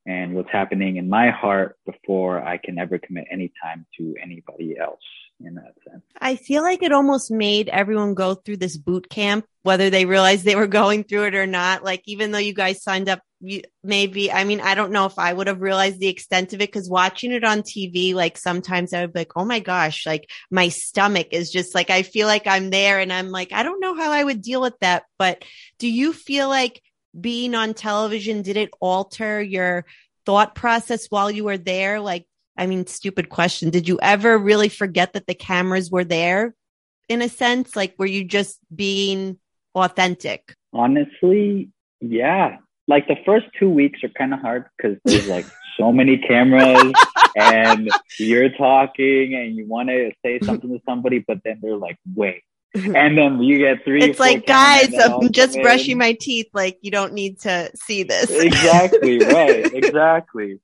and 0.06 0.34
what's 0.34 0.50
happening 0.50 0.96
in 0.96 1.10
my 1.10 1.30
heart 1.30 1.76
before 1.84 2.42
I 2.42 2.56
can 2.56 2.78
ever 2.78 2.98
commit 2.98 3.26
any 3.30 3.52
time 3.62 3.84
to 3.98 4.14
anybody 4.22 4.78
else 4.78 5.04
in 5.46 5.54
that 5.54 5.74
sense. 5.88 6.02
I 6.20 6.36
feel 6.36 6.62
like 6.62 6.82
it 6.82 6.92
almost 6.92 7.30
made 7.30 7.68
everyone 7.68 8.14
go 8.14 8.34
through 8.34 8.58
this 8.58 8.76
boot 8.76 9.08
camp, 9.08 9.46
whether 9.62 9.90
they 9.90 10.04
realized 10.04 10.44
they 10.44 10.56
were 10.56 10.66
going 10.66 11.04
through 11.04 11.24
it 11.24 11.34
or 11.34 11.46
not. 11.46 11.84
Like, 11.84 12.02
even 12.06 12.32
though 12.32 12.38
you 12.38 12.54
guys 12.54 12.82
signed 12.82 13.08
up 13.08 13.20
you, 13.44 13.62
maybe 13.82 14.32
i 14.32 14.44
mean 14.44 14.60
i 14.60 14.74
don't 14.74 14.90
know 14.90 15.04
if 15.04 15.18
i 15.18 15.32
would 15.32 15.46
have 15.46 15.60
realized 15.60 16.00
the 16.00 16.08
extent 16.08 16.52
of 16.52 16.60
it 16.60 16.68
because 16.72 16.88
watching 16.88 17.30
it 17.30 17.44
on 17.44 17.60
tv 17.60 18.14
like 18.14 18.38
sometimes 18.38 18.94
i 18.94 19.02
would 19.02 19.12
be 19.12 19.20
like 19.20 19.32
oh 19.36 19.44
my 19.44 19.60
gosh 19.60 20.06
like 20.06 20.30
my 20.50 20.68
stomach 20.68 21.28
is 21.30 21.50
just 21.50 21.74
like 21.74 21.90
i 21.90 22.02
feel 22.02 22.26
like 22.26 22.46
i'm 22.46 22.70
there 22.70 22.98
and 22.98 23.12
i'm 23.12 23.28
like 23.28 23.52
i 23.52 23.62
don't 23.62 23.80
know 23.80 23.94
how 23.94 24.10
i 24.10 24.24
would 24.24 24.40
deal 24.40 24.60
with 24.60 24.78
that 24.80 25.04
but 25.18 25.44
do 25.78 25.88
you 25.88 26.12
feel 26.12 26.48
like 26.48 26.82
being 27.18 27.54
on 27.54 27.74
television 27.74 28.42
did 28.42 28.56
it 28.56 28.70
alter 28.80 29.42
your 29.42 29.84
thought 30.24 30.54
process 30.54 31.06
while 31.10 31.30
you 31.30 31.44
were 31.44 31.58
there 31.58 32.00
like 32.00 32.26
i 32.56 32.66
mean 32.66 32.87
stupid 32.87 33.28
question 33.28 33.70
did 33.70 33.88
you 33.88 33.99
ever 34.02 34.38
really 34.38 34.68
forget 34.68 35.12
that 35.12 35.26
the 35.26 35.34
cameras 35.34 35.90
were 35.90 36.04
there 36.04 36.54
in 37.08 37.23
a 37.23 37.28
sense 37.28 37.76
like 37.76 37.94
were 37.99 38.06
you 38.06 38.25
just 38.25 38.58
being 38.75 39.38
authentic 39.75 40.54
honestly 40.73 41.70
yeah 42.00 42.56
like 42.87 43.08
the 43.08 43.16
first 43.25 43.46
two 43.58 43.70
weeks 43.70 44.04
are 44.04 44.08
kind 44.11 44.34
of 44.34 44.40
hard 44.40 44.66
because 44.76 44.99
there's 45.04 45.28
like 45.28 45.46
so 45.76 45.92
many 45.92 46.18
cameras 46.18 46.92
and 47.37 47.90
you're 48.18 48.50
talking 48.50 49.34
and 49.34 49.56
you 49.56 49.66
want 49.66 49.88
to 49.88 50.12
say 50.25 50.38
something 50.40 50.70
to 50.70 50.80
somebody, 50.87 51.18
but 51.26 51.38
then 51.44 51.58
they're 51.62 51.76
like, 51.76 51.99
wait. 52.14 52.42
And 52.75 53.16
then 53.16 53.40
you 53.40 53.58
get 53.58 53.84
three. 53.84 54.02
It's 54.02 54.18
like, 54.18 54.46
guys, 54.46 54.92
I'm 54.94 55.30
just 55.30 55.61
brushing 55.62 55.96
my 55.96 56.12
teeth. 56.12 56.49
Like, 56.52 56.76
you 56.82 56.90
don't 56.90 57.12
need 57.12 57.38
to 57.42 57.70
see 57.76 58.02
this. 58.02 58.28
exactly. 58.30 59.18
Right. 59.25 59.73
Exactly. 59.75 60.58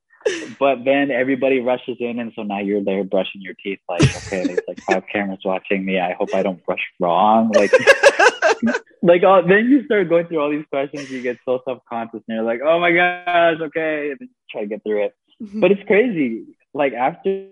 But 0.59 0.85
then 0.85 1.11
everybody 1.11 1.61
rushes 1.61 1.97
in, 1.99 2.19
and 2.19 2.33
so 2.37 2.43
now 2.43 2.59
you're 2.59 2.85
there 2.85 3.05
brushing 3.05 3.41
your 3.41 3.55
teeth. 3.55 3.79
Like, 3.89 4.03
okay, 4.03 4.47
there's 4.47 4.61
like 4.69 4.81
five 4.81 5.05
cameras 5.11 5.41
watching 5.45 5.85
me. 5.85 5.99
I 5.99 6.13
hope 6.13 6.35
I 6.35 6.43
don't 6.43 6.65
brush 6.65 6.85
wrong. 6.99 7.51
Like, 7.53 7.73
like 9.03 9.23
all, 9.23 9.43
then 9.47 9.71
you 9.71 9.85
start 9.87 10.09
going 10.09 10.27
through 10.27 10.41
all 10.41 10.51
these 10.51 10.67
questions. 10.71 11.11
You 11.11 11.23
get 11.23 11.39
so 11.47 11.61
self 11.65 11.79
conscious, 11.89 12.23
and 12.29 12.37
you're 12.37 12.45
like, 12.45 12.61
oh 12.63 12.79
my 12.79 12.93
gosh, 12.93 13.61
okay, 13.61 14.11
and 14.11 14.19
then 14.21 14.29
you 14.29 14.35
try 14.51 14.61
to 14.63 14.67
get 14.67 14.83
through 14.83 15.05
it. 15.05 15.15
Mm-hmm. 15.43 15.61
But 15.61 15.73
it's 15.73 15.83
crazy. 15.87 16.45
Like 16.75 16.93
after 16.93 17.49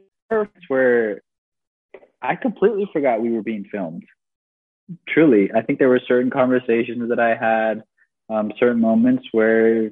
where 0.68 1.22
I 2.20 2.36
completely 2.36 2.88
forgot 2.92 3.22
we 3.22 3.30
were 3.30 3.42
being 3.42 3.64
filmed. 3.70 4.04
Truly, 5.08 5.50
I 5.54 5.62
think 5.62 5.78
there 5.78 5.88
were 5.88 6.00
certain 6.06 6.30
conversations 6.30 7.08
that 7.10 7.20
I 7.20 7.34
had, 7.34 7.82
um, 8.30 8.52
certain 8.58 8.80
moments 8.80 9.24
where 9.32 9.90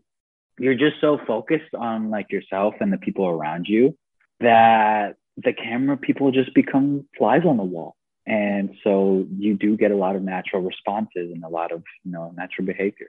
you're 0.59 0.75
just 0.75 1.01
so 1.01 1.19
focused 1.27 1.75
on 1.75 2.11
like 2.11 2.31
yourself 2.31 2.75
and 2.81 2.93
the 2.93 2.99
people 2.99 3.27
around 3.27 3.67
you 3.69 3.97
that 4.41 5.17
the 5.37 5.53
camera 5.53 5.97
people 5.97 6.31
just 6.31 6.55
become 6.55 7.07
flies 7.17 7.43
on 7.47 7.57
the 7.57 7.65
wall. 7.65 7.95
And 8.27 8.75
so 8.83 9.27
you 9.39 9.57
do 9.57 9.77
get 9.77 9.91
a 9.91 9.97
lot 9.97 10.17
of 10.17 10.23
natural 10.23 10.63
responses 10.63 11.31
and 11.33 11.45
a 11.45 11.49
lot 11.49 11.73
of 11.73 11.83
you 12.05 12.13
know 12.13 12.33
natural 12.37 12.67
behavior 12.67 13.09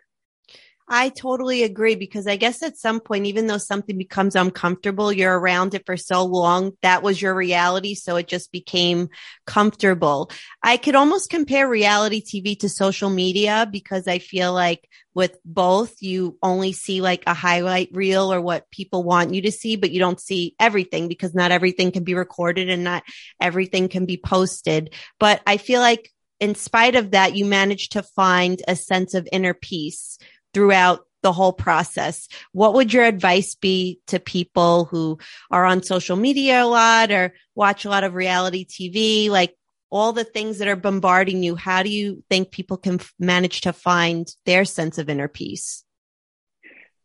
I 0.89 1.10
totally 1.10 1.63
agree 1.63 1.96
because 1.96 2.27
I 2.27 2.38
guess 2.38 2.63
at 2.63 2.77
some 2.77 3.01
point, 3.01 3.25
even 3.25 3.48
though 3.48 3.58
something 3.58 3.98
becomes 3.98 4.38
uncomfortable, 4.38 5.12
you're 5.12 5.38
around 5.38 5.74
it 5.74 5.86
for 5.86 5.98
so 5.98 6.24
long. 6.24 6.72
That 6.82 7.03
was 7.03 7.22
your 7.22 7.36
reality. 7.36 7.94
So 7.94 8.15
it 8.15 8.29
just 8.29 8.53
became 8.53 9.10
comfortable. 9.46 10.32
I 10.63 10.77
could 10.77 10.96
almost 10.96 11.29
compare 11.29 11.67
reality 11.67 12.22
TV 12.22 12.58
to 12.60 12.70
social 12.70 13.10
media 13.10 13.67
because 13.70 14.08
I 14.08 14.20
feel 14.20 14.53
like 14.53 14.88
with 15.13 15.38
both, 15.44 16.01
you 16.01 16.38
only 16.41 16.72
see 16.72 17.01
like 17.01 17.24
a 17.27 17.34
highlight 17.34 17.89
reel 17.91 18.32
or 18.32 18.39
what 18.39 18.72
people 18.72 19.03
want 19.03 19.34
you 19.34 19.41
to 19.41 19.51
see, 19.51 19.75
but 19.75 19.91
you 19.91 20.00
don't 20.00 20.22
see 20.22 20.56
everything 20.58 21.10
because 21.10 21.36
not 21.36 21.51
everything 21.51 21.91
can 21.91 22.06
be 22.06 22.13
recorded 22.13 22.70
and 22.70 22.86
not 22.86 23.03
everything 23.41 23.89
can 23.89 24.06
be 24.06 24.15
posted. 24.15 24.94
But 25.20 25.41
I 25.46 25.58
feel 25.58 25.82
like 25.82 26.13
in 26.39 26.56
spite 26.56 26.96
of 26.96 27.12
that, 27.12 27.36
you 27.36 27.46
managed 27.46 27.94
to 27.94 28.03
find 28.03 28.62
a 28.67 28.75
sense 28.75 29.15
of 29.15 29.27
inner 29.32 29.56
peace 29.56 30.17
throughout 30.57 31.01
the 31.21 31.31
whole 31.31 31.53
process. 31.53 32.27
What 32.51 32.73
would 32.73 32.91
your 32.91 33.03
advice 33.03 33.53
be 33.53 33.99
to 34.07 34.19
people 34.19 34.85
who 34.85 35.19
are 35.51 35.65
on 35.65 35.83
social 35.83 36.15
media 36.15 36.63
a 36.63 36.65
lot 36.65 37.11
or 37.11 37.35
watch 37.53 37.85
a 37.85 37.89
lot 37.89 38.03
of 38.03 38.15
reality 38.15 38.65
TV? 38.65 39.29
Like 39.29 39.55
all 39.91 40.13
the 40.13 40.23
things 40.23 40.57
that 40.57 40.67
are 40.67 40.75
bombarding 40.75 41.43
you, 41.43 41.55
how 41.55 41.83
do 41.83 41.89
you 41.89 42.23
think 42.27 42.49
people 42.49 42.75
can 42.75 42.95
f- 42.95 43.13
manage 43.19 43.61
to 43.61 43.71
find 43.71 44.27
their 44.47 44.65
sense 44.65 44.97
of 44.97 45.09
inner 45.09 45.27
peace? 45.27 45.83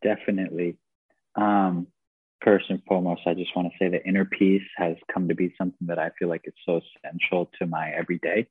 Definitely. 0.02 0.78
Um, 1.34 1.88
first 2.42 2.70
and 2.70 2.82
foremost, 2.88 3.20
I 3.26 3.34
just 3.34 3.54
want 3.54 3.68
to 3.70 3.78
say 3.78 3.90
that 3.90 4.08
inner 4.08 4.24
peace 4.24 4.62
has 4.78 4.96
come 5.12 5.28
to 5.28 5.34
be 5.34 5.54
something 5.58 5.88
that 5.88 5.98
I 5.98 6.10
feel 6.18 6.28
like 6.28 6.42
it's 6.44 6.56
so 6.64 6.80
essential 7.04 7.50
to 7.58 7.66
my 7.66 7.90
everyday. 7.90 8.46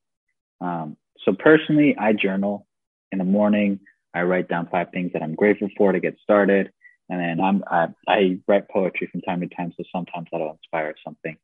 Um, 0.62 0.96
so 1.25 1.34
personally, 1.34 1.96
I 1.98 2.13
journal 2.13 2.67
in 3.12 3.17
the 3.17 3.25
morning. 3.25 3.79
I 4.13 4.24
write 4.24 4.50
down 4.50 4.68
five 4.72 4.88
things 4.94 5.12
that 5.13 5.24
I'm 5.24 5.36
grateful 5.36 5.70
for 5.77 5.91
to 5.91 6.00
get 6.00 6.18
started. 6.22 6.72
And 7.10 7.20
then 7.20 7.39
I'm, 7.41 7.63
I, 7.68 7.88
I 8.08 8.39
write 8.48 8.70
poetry 8.70 9.08
from 9.12 9.22
time 9.22 9.41
to 9.41 9.48
time. 9.48 9.74
So 9.77 9.84
sometimes 9.91 10.27
that'll 10.32 10.51
inspire 10.51 10.96
something. 11.03 11.38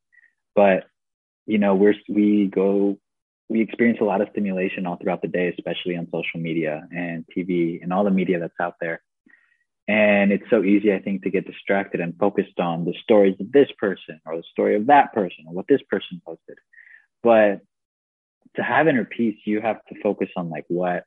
But, 0.56 0.86
you 1.46 1.58
know, 1.58 1.76
we're, 1.76 1.96
we 2.10 2.48
go, 2.48 2.98
we 3.50 3.62
experience 3.62 4.00
a 4.02 4.06
lot 4.06 4.22
of 4.22 4.30
stimulation 4.32 4.86
all 4.86 4.98
throughout 4.98 5.22
the 5.22 5.28
day, 5.28 5.54
especially 5.58 5.98
on 5.98 6.08
social 6.08 6.40
media 6.40 6.88
and 6.92 7.26
TV 7.36 7.82
and 7.82 7.94
all 7.94 8.04
the 8.04 8.12
media 8.12 8.40
that's 8.40 8.60
out 8.60 8.76
there. 8.82 9.02
And 9.88 10.34
it's 10.34 10.50
so 10.50 10.64
easy, 10.64 10.94
I 10.94 11.00
think, 11.00 11.24
to 11.24 11.30
get 11.30 11.48
distracted 11.48 12.02
and 12.02 12.18
focused 12.18 12.60
on 12.60 12.84
the 12.84 12.94
stories 13.04 13.36
of 13.40 13.52
this 13.54 13.70
person 13.78 14.20
or 14.26 14.36
the 14.36 14.44
story 14.52 14.76
of 14.76 14.88
that 14.88 15.14
person 15.14 15.46
or 15.48 15.54
what 15.54 15.68
this 15.70 15.82
person 15.90 16.22
posted. 16.26 16.58
But 17.24 17.62
to 18.58 18.64
have 18.64 18.88
inner 18.88 19.06
peace, 19.06 19.38
you 19.46 19.62
have 19.62 19.80
to 19.86 20.02
focus 20.02 20.30
on 20.36 20.50
like 20.50 20.66
what 20.68 21.06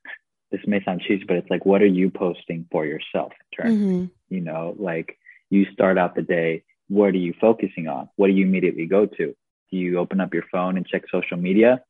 this 0.50 0.60
may 0.66 0.82
sound 0.84 1.02
cheesy, 1.02 1.24
but 1.24 1.36
it's 1.36 1.50
like, 1.50 1.64
what 1.64 1.82
are 1.82 1.86
you 1.86 2.10
posting 2.10 2.66
for 2.70 2.84
yourself 2.84 3.32
in 3.32 3.64
turn? 3.64 3.72
Mm-hmm. 3.72 4.34
You 4.34 4.40
know, 4.40 4.74
like 4.78 5.18
you 5.48 5.66
start 5.72 5.98
out 5.98 6.14
the 6.14 6.22
day, 6.22 6.64
what 6.88 7.10
are 7.10 7.18
you 7.18 7.34
focusing 7.40 7.88
on? 7.88 8.08
What 8.16 8.26
do 8.26 8.32
you 8.32 8.46
immediately 8.46 8.86
go 8.86 9.06
to? 9.06 9.34
Do 9.70 9.76
you 9.76 9.98
open 9.98 10.20
up 10.20 10.34
your 10.34 10.44
phone 10.50 10.76
and 10.76 10.86
check 10.86 11.02
social 11.10 11.36
media? 11.36 11.82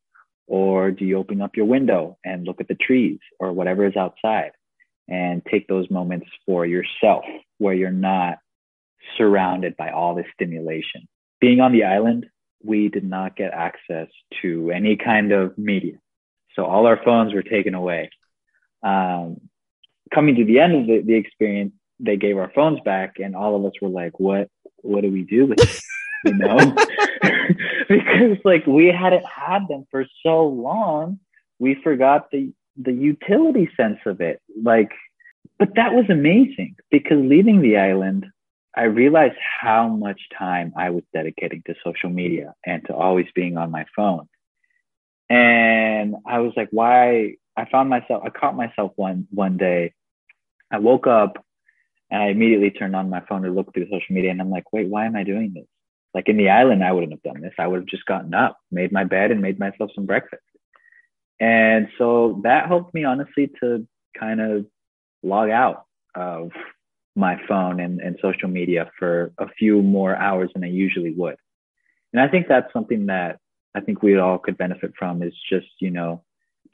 Or 0.46 0.90
do 0.90 1.04
you 1.04 1.16
open 1.16 1.40
up 1.40 1.56
your 1.56 1.66
window 1.66 2.18
and 2.24 2.44
look 2.44 2.60
at 2.60 2.68
the 2.68 2.74
trees 2.74 3.20
or 3.38 3.52
whatever 3.52 3.86
is 3.86 3.96
outside 3.96 4.50
and 5.08 5.42
take 5.50 5.68
those 5.68 5.90
moments 5.90 6.26
for 6.44 6.66
yourself 6.66 7.24
where 7.58 7.74
you're 7.74 7.90
not 7.90 8.38
surrounded 9.16 9.76
by 9.76 9.90
all 9.90 10.14
this 10.14 10.26
stimulation? 10.34 11.08
Being 11.40 11.60
on 11.60 11.72
the 11.72 11.84
island, 11.84 12.26
we 12.62 12.88
did 12.88 13.04
not 13.04 13.36
get 13.36 13.52
access 13.54 14.08
to 14.42 14.70
any 14.70 14.96
kind 14.96 15.32
of 15.32 15.56
media. 15.56 15.98
So 16.56 16.66
all 16.66 16.86
our 16.86 17.02
phones 17.02 17.32
were 17.32 17.42
taken 17.42 17.74
away 17.74 18.10
um, 18.82 19.40
coming 20.12 20.36
to 20.36 20.44
the 20.44 20.60
end 20.60 20.74
of 20.74 20.86
the, 20.86 21.02
the 21.02 21.14
experience, 21.14 21.72
they 21.98 22.16
gave 22.16 22.36
our 22.36 22.50
phones 22.54 22.80
back, 22.80 23.16
and 23.18 23.36
all 23.36 23.56
of 23.56 23.64
us 23.64 23.72
were 23.80 23.88
like, 23.88 24.18
"What? 24.18 24.48
What 24.82 25.02
do 25.02 25.10
we 25.10 25.22
do 25.22 25.46
with 25.46 25.60
it?" 25.60 25.80
you 26.24 26.34
know, 26.34 26.58
because 27.88 28.38
like 28.44 28.66
we 28.66 28.86
hadn't 28.86 29.24
had 29.24 29.68
them 29.68 29.86
for 29.90 30.06
so 30.22 30.46
long, 30.46 31.18
we 31.58 31.74
forgot 31.82 32.30
the 32.30 32.52
the 32.76 32.92
utility 32.92 33.68
sense 33.76 33.98
of 34.06 34.20
it. 34.20 34.40
Like, 34.62 34.92
but 35.58 35.74
that 35.76 35.92
was 35.92 36.06
amazing 36.08 36.76
because 36.90 37.18
leaving 37.20 37.60
the 37.60 37.76
island, 37.76 38.26
I 38.74 38.84
realized 38.84 39.36
how 39.60 39.88
much 39.88 40.20
time 40.36 40.72
I 40.76 40.90
was 40.90 41.02
dedicating 41.12 41.62
to 41.66 41.74
social 41.84 42.10
media 42.10 42.54
and 42.64 42.84
to 42.86 42.94
always 42.94 43.26
being 43.34 43.56
on 43.56 43.70
my 43.70 43.84
phone. 43.94 44.28
And 45.28 46.16
I 46.26 46.40
was 46.40 46.52
like, 46.56 46.68
why 46.70 47.36
I 47.56 47.66
found 47.66 47.88
myself, 47.88 48.22
I 48.24 48.30
caught 48.30 48.56
myself 48.56 48.92
one, 48.96 49.26
one 49.30 49.56
day. 49.56 49.92
I 50.70 50.78
woke 50.78 51.06
up 51.06 51.44
and 52.10 52.22
I 52.22 52.26
immediately 52.26 52.70
turned 52.70 52.96
on 52.96 53.10
my 53.10 53.20
phone 53.28 53.42
to 53.42 53.50
look 53.50 53.72
through 53.72 53.88
social 53.90 54.14
media. 54.14 54.30
And 54.30 54.40
I'm 54.40 54.50
like, 54.50 54.72
wait, 54.72 54.88
why 54.88 55.06
am 55.06 55.16
I 55.16 55.24
doing 55.24 55.52
this? 55.54 55.66
Like 56.14 56.28
in 56.28 56.36
the 56.36 56.50
island, 56.50 56.84
I 56.84 56.92
wouldn't 56.92 57.12
have 57.12 57.22
done 57.22 57.40
this. 57.40 57.54
I 57.58 57.66
would 57.66 57.80
have 57.80 57.86
just 57.86 58.06
gotten 58.06 58.34
up, 58.34 58.58
made 58.70 58.92
my 58.92 59.04
bed, 59.04 59.30
and 59.30 59.40
made 59.40 59.58
myself 59.58 59.90
some 59.94 60.06
breakfast. 60.06 60.42
And 61.38 61.88
so 61.98 62.40
that 62.44 62.66
helped 62.66 62.92
me 62.94 63.04
honestly 63.04 63.50
to 63.60 63.86
kind 64.18 64.40
of 64.40 64.66
log 65.22 65.50
out 65.50 65.84
of 66.14 66.50
my 67.16 67.40
phone 67.46 67.80
and, 67.80 68.00
and 68.00 68.18
social 68.20 68.48
media 68.48 68.90
for 68.98 69.32
a 69.38 69.48
few 69.48 69.82
more 69.82 70.16
hours 70.16 70.50
than 70.54 70.64
I 70.64 70.68
usually 70.68 71.12
would. 71.12 71.36
And 72.12 72.20
I 72.20 72.28
think 72.28 72.48
that's 72.48 72.72
something 72.72 73.06
that 73.06 73.38
I 73.74 73.80
think 73.80 74.02
we 74.02 74.18
all 74.18 74.38
could 74.38 74.58
benefit 74.58 74.92
from 74.98 75.22
is 75.22 75.34
just, 75.48 75.68
you 75.78 75.90
know, 75.90 76.24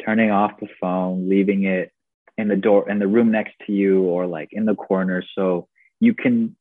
turning 0.04 0.30
off 0.30 0.60
the 0.60 0.68
phone, 0.80 1.28
leaving 1.28 1.64
it 1.64 1.92
in 2.38 2.48
the 2.48 2.56
door 2.56 2.88
in 2.88 2.98
the 2.98 3.06
room 3.06 3.30
next 3.30 3.54
to 3.66 3.72
you 3.72 4.02
or 4.02 4.26
like 4.26 4.50
in 4.52 4.66
the 4.66 4.74
corner 4.74 5.24
so 5.34 5.68
you 6.00 6.14
can 6.14 6.54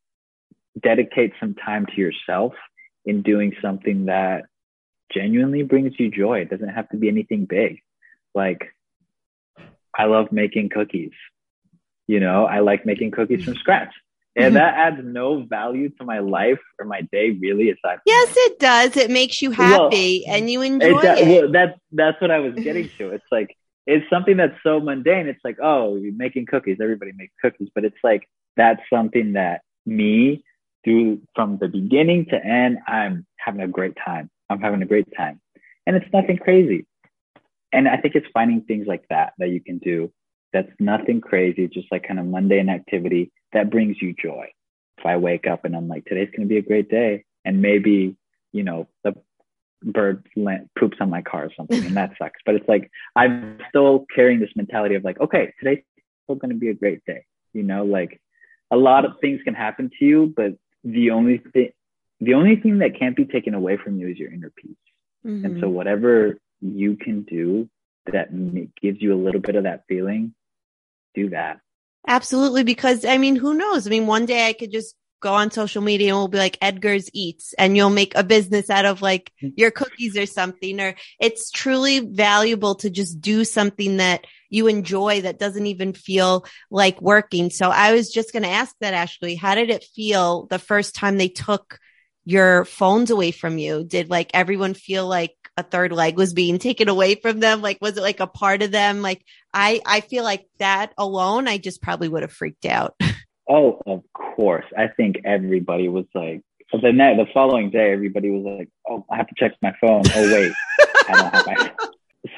dedicate 0.82 1.32
some 1.38 1.54
time 1.54 1.86
to 1.86 2.00
yourself 2.00 2.54
in 3.04 3.22
doing 3.22 3.52
something 3.60 4.06
that 4.06 4.46
genuinely 5.12 5.62
brings 5.62 5.92
you 5.98 6.10
joy. 6.10 6.40
It 6.40 6.50
doesn't 6.50 6.68
have 6.68 6.88
to 6.90 6.96
be 6.96 7.08
anything 7.08 7.44
big. 7.44 7.80
Like 8.34 8.74
I 9.96 10.04
love 10.04 10.32
making 10.32 10.70
cookies. 10.70 11.12
You 12.06 12.20
know, 12.20 12.46
I 12.46 12.60
like 12.60 12.86
making 12.86 13.10
cookies 13.10 13.44
from 13.44 13.56
scratch 13.56 13.92
and 14.36 14.56
that 14.56 14.74
adds 14.76 14.98
no 15.02 15.42
value 15.42 15.88
to 15.88 16.04
my 16.04 16.18
life 16.18 16.60
or 16.78 16.86
my 16.86 17.00
day 17.12 17.30
really 17.30 17.70
aside 17.70 17.98
yes 18.06 18.34
it 18.36 18.58
does. 18.58 18.96
It 18.96 19.10
makes 19.10 19.42
you 19.42 19.50
happy 19.50 20.24
well, 20.26 20.36
and 20.36 20.50
you 20.50 20.62
enjoy 20.62 21.00
it, 21.00 21.18
it. 21.18 21.42
Well, 21.42 21.52
that's 21.52 21.78
that's 21.92 22.20
what 22.20 22.30
i 22.30 22.38
was 22.38 22.54
getting 22.54 22.88
to. 22.98 23.10
It's 23.10 23.24
like 23.30 23.56
it's 23.86 24.08
something 24.10 24.36
that's 24.36 24.56
so 24.62 24.80
mundane. 24.80 25.26
It's 25.28 25.40
like 25.44 25.58
oh 25.62 25.96
you're 25.96 26.12
making 26.12 26.46
cookies. 26.46 26.78
Everybody 26.80 27.12
makes 27.16 27.32
cookies. 27.40 27.68
But 27.74 27.84
it's 27.84 27.98
like 28.02 28.28
that's 28.56 28.80
something 28.92 29.34
that 29.34 29.62
me 29.84 30.44
do 30.84 31.20
from 31.34 31.58
the 31.58 31.68
beginning 31.68 32.26
to 32.26 32.36
end 32.44 32.78
i'm 32.86 33.26
having 33.38 33.60
a 33.60 33.68
great 33.68 33.94
time. 34.04 34.30
I'm 34.48 34.60
having 34.60 34.82
a 34.82 34.86
great 34.86 35.08
time. 35.16 35.40
And 35.86 35.96
it's 35.96 36.06
nothing 36.12 36.38
crazy. 36.38 36.86
And 37.72 37.88
i 37.88 37.96
think 37.96 38.14
it's 38.14 38.26
finding 38.32 38.62
things 38.62 38.86
like 38.86 39.04
that 39.10 39.32
that 39.38 39.48
you 39.48 39.60
can 39.60 39.78
do 39.78 40.12
that's 40.52 40.70
nothing 40.78 41.20
crazy 41.20 41.68
just 41.68 41.88
like 41.90 42.06
kind 42.06 42.18
of 42.18 42.26
mundane 42.26 42.68
activity 42.68 43.30
that 43.52 43.70
brings 43.70 43.96
you 44.00 44.14
joy. 44.14 44.48
If 44.98 45.06
I 45.06 45.16
wake 45.16 45.46
up 45.46 45.64
and 45.64 45.76
I'm 45.76 45.88
like, 45.88 46.04
today's 46.04 46.30
going 46.30 46.48
to 46.48 46.52
be 46.52 46.58
a 46.58 46.62
great 46.62 46.90
day, 46.90 47.24
and 47.44 47.62
maybe, 47.62 48.16
you 48.52 48.62
know, 48.62 48.88
the 49.04 49.14
bird 49.82 50.26
poops 50.78 50.96
on 51.00 51.10
my 51.10 51.22
car 51.22 51.44
or 51.44 51.52
something, 51.56 51.84
and 51.84 51.96
that 51.96 52.12
sucks. 52.18 52.40
But 52.44 52.56
it's 52.56 52.68
like, 52.68 52.90
I'm 53.14 53.58
still 53.68 54.06
carrying 54.14 54.40
this 54.40 54.50
mentality 54.56 54.94
of 54.94 55.04
like, 55.04 55.20
okay, 55.20 55.52
today's 55.60 55.82
still 56.24 56.36
going 56.36 56.50
to 56.50 56.58
be 56.58 56.70
a 56.70 56.74
great 56.74 57.04
day. 57.04 57.24
You 57.52 57.62
know, 57.62 57.84
like 57.84 58.20
a 58.70 58.76
lot 58.76 59.04
of 59.04 59.12
things 59.20 59.40
can 59.42 59.54
happen 59.54 59.90
to 59.98 60.04
you, 60.04 60.32
but 60.36 60.54
the 60.84 61.10
only 61.10 61.38
thing 61.38 61.70
the 62.20 62.34
only 62.34 62.56
thing 62.56 62.78
that 62.78 62.98
can't 62.98 63.14
be 63.14 63.26
taken 63.26 63.54
away 63.54 63.76
from 63.76 63.98
you 63.98 64.08
is 64.08 64.16
your 64.16 64.32
inner 64.32 64.50
peace. 64.56 64.76
Mm-hmm. 65.26 65.44
And 65.44 65.60
so 65.60 65.68
whatever 65.68 66.38
you 66.60 66.96
can 66.96 67.22
do 67.22 67.68
that 68.10 68.28
gives 68.80 69.02
you 69.02 69.12
a 69.12 69.20
little 69.22 69.40
bit 69.40 69.56
of 69.56 69.64
that 69.64 69.84
feeling, 69.88 70.34
do 71.14 71.30
that. 71.30 71.60
Absolutely. 72.06 72.62
Because 72.62 73.04
I 73.04 73.18
mean, 73.18 73.36
who 73.36 73.54
knows? 73.54 73.86
I 73.86 73.90
mean, 73.90 74.06
one 74.06 74.26
day 74.26 74.48
I 74.48 74.52
could 74.52 74.70
just 74.70 74.94
go 75.20 75.32
on 75.32 75.50
social 75.50 75.82
media 75.82 76.08
and 76.08 76.18
we'll 76.18 76.28
be 76.28 76.38
like 76.38 76.58
Edgar's 76.60 77.08
Eats 77.12 77.54
and 77.58 77.76
you'll 77.76 77.90
make 77.90 78.14
a 78.14 78.22
business 78.22 78.70
out 78.70 78.84
of 78.84 79.02
like 79.02 79.32
mm-hmm. 79.42 79.54
your 79.56 79.70
cookies 79.70 80.16
or 80.16 80.26
something. 80.26 80.80
Or 80.80 80.94
it's 81.18 81.50
truly 81.50 82.00
valuable 82.00 82.76
to 82.76 82.90
just 82.90 83.20
do 83.20 83.44
something 83.44 83.96
that 83.96 84.26
you 84.50 84.68
enjoy 84.68 85.22
that 85.22 85.38
doesn't 85.38 85.66
even 85.66 85.92
feel 85.92 86.44
like 86.70 87.00
working. 87.00 87.50
So 87.50 87.70
I 87.70 87.92
was 87.92 88.10
just 88.10 88.32
going 88.32 88.44
to 88.44 88.48
ask 88.48 88.74
that, 88.80 88.94
Ashley, 88.94 89.34
how 89.34 89.54
did 89.54 89.70
it 89.70 89.84
feel 89.84 90.46
the 90.46 90.58
first 90.58 90.94
time 90.94 91.16
they 91.16 91.28
took 91.28 91.78
your 92.24 92.64
phones 92.64 93.10
away 93.10 93.30
from 93.30 93.58
you? 93.58 93.84
Did 93.84 94.10
like 94.10 94.30
everyone 94.34 94.74
feel 94.74 95.06
like 95.06 95.34
a 95.56 95.62
third 95.62 95.92
leg 95.92 96.16
was 96.16 96.34
being 96.34 96.58
taken 96.58 96.88
away 96.88 97.14
from 97.14 97.40
them? 97.40 97.62
Like, 97.62 97.78
was 97.80 97.96
it 97.96 98.02
like 98.02 98.20
a 98.20 98.26
part 98.26 98.62
of 98.62 98.70
them? 98.70 99.02
Like, 99.02 99.24
I, 99.52 99.80
I 99.86 100.00
feel 100.00 100.24
like 100.24 100.46
that 100.58 100.92
alone, 100.98 101.48
I 101.48 101.58
just 101.58 101.82
probably 101.82 102.08
would 102.08 102.22
have 102.22 102.32
freaked 102.32 102.66
out. 102.66 102.94
Oh, 103.48 103.80
of 103.86 104.02
course. 104.12 104.64
I 104.76 104.88
think 104.88 105.18
everybody 105.24 105.86
was 105.86 106.06
like, 106.16 106.42
the 106.72 106.90
night, 106.92 107.16
the 107.16 107.26
following 107.32 107.70
day, 107.70 107.92
everybody 107.92 108.28
was 108.28 108.42
like, 108.44 108.68
oh, 108.90 109.06
I 109.08 109.18
have 109.18 109.28
to 109.28 109.34
check 109.38 109.52
my 109.62 109.72
phone. 109.80 110.02
Oh, 110.16 110.32
wait, 110.32 110.52
I 111.08 111.12
don't 111.12 111.32
have 111.32 111.46
my. 111.46 111.72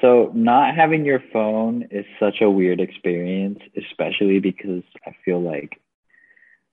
So, 0.03 0.31
not 0.35 0.75
having 0.75 1.07
your 1.07 1.23
phone 1.33 1.89
is 1.91 2.05
such 2.21 2.43
a 2.43 2.51
weird 2.51 2.79
experience, 2.79 3.59
especially 3.75 4.39
because 4.39 4.83
I 5.07 5.13
feel 5.25 5.41
like 5.41 5.81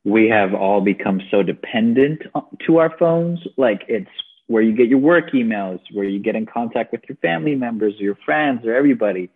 we 0.06 0.30
have 0.30 0.54
all 0.54 0.80
become 0.80 1.20
so 1.32 1.42
dependent 1.42 2.22
uh, 2.36 2.42
to 2.66 2.78
our 2.78 2.96
phones. 2.98 3.40
Like 3.58 3.82
it's 3.88 4.10
where 4.48 4.62
you 4.62 4.74
get 4.74 4.88
your 4.88 5.00
work 5.00 5.32
emails, 5.32 5.80
where 5.92 6.06
you 6.06 6.20
get 6.20 6.36
in 6.36 6.46
contact 6.46 6.92
with 6.92 7.02
your 7.10 7.18
family 7.18 7.56
members 7.56 7.94
or 8.00 8.04
your 8.04 8.18
friends 8.26 8.66
or 8.66 8.76
everybody. 8.76 9.30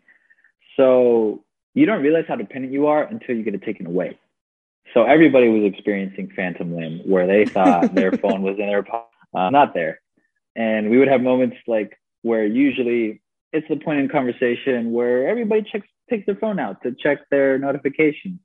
So 0.77 1.43
you 1.73 1.85
don't 1.85 2.01
realize 2.01 2.25
how 2.27 2.35
dependent 2.35 2.73
you 2.73 2.87
are 2.87 3.03
until 3.03 3.35
you 3.35 3.43
get 3.43 3.55
it 3.55 3.63
taken 3.63 3.85
away. 3.85 4.17
So 4.93 5.03
everybody 5.03 5.49
was 5.49 5.71
experiencing 5.71 6.31
phantom 6.35 6.75
limb 6.75 7.01
where 7.05 7.27
they 7.27 7.45
thought 7.53 7.93
their 7.93 8.11
phone 8.11 8.41
was 8.41 8.57
in 8.59 8.67
their 8.67 8.83
pocket, 8.83 9.09
uh, 9.33 9.49
not 9.49 9.73
there. 9.73 10.01
And 10.55 10.89
we 10.89 10.97
would 10.97 11.07
have 11.07 11.21
moments 11.21 11.57
like 11.67 11.97
where 12.21 12.45
usually 12.45 13.21
it's 13.51 13.67
the 13.67 13.77
point 13.77 13.99
in 13.99 14.09
conversation 14.09 14.91
where 14.91 15.27
everybody 15.27 15.63
checks 15.63 15.87
takes 16.09 16.25
their 16.25 16.35
phone 16.35 16.59
out 16.59 16.81
to 16.81 16.95
check 16.99 17.29
their 17.29 17.59
notifications. 17.59 18.39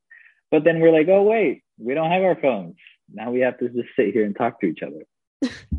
But 0.50 0.64
then 0.64 0.80
we're 0.80 0.92
like, 0.92 1.09
oh 1.09 1.23
wait, 1.23 1.62
we 1.78 1.94
don't 1.94 2.11
have 2.11 2.23
our 2.23 2.37
phones. 2.40 2.76
Now 3.12 3.30
we 3.30 3.40
have 3.40 3.59
to 3.59 3.68
just 3.68 3.88
sit 3.97 4.12
here 4.12 4.25
and 4.25 4.37
talk 4.37 4.61
to 4.61 4.66
each 4.66 4.83
other. 4.83 5.02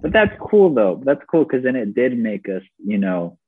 But 0.05 0.13
that's 0.13 0.39
cool 0.39 0.71
though. 0.71 1.01
That's 1.03 1.24
cool 1.31 1.45
because 1.45 1.63
then 1.63 1.75
it 1.75 1.95
did 1.95 2.15
make 2.15 2.47
us, 2.47 2.62
you 2.77 3.00
know, 3.00 3.39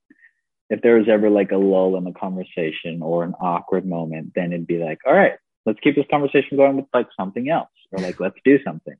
if 0.68 0.82
there 0.82 0.96
was 0.96 1.08
ever 1.08 1.30
like 1.30 1.52
a 1.52 1.56
lull 1.56 1.96
in 1.96 2.02
the 2.02 2.10
conversation 2.10 3.00
or 3.00 3.22
an 3.22 3.34
awkward 3.40 3.86
moment, 3.86 4.32
then 4.34 4.52
it'd 4.52 4.66
be 4.66 4.82
like, 4.82 4.98
all 5.06 5.14
right, 5.14 5.34
let's 5.66 5.78
keep 5.78 5.94
this 5.94 6.04
conversation 6.10 6.56
going 6.56 6.74
with 6.74 6.86
like 6.92 7.06
something 7.16 7.48
else 7.48 7.70
or 7.92 8.02
like 8.02 8.18
let's 8.18 8.40
do 8.44 8.58
something. 8.64 8.96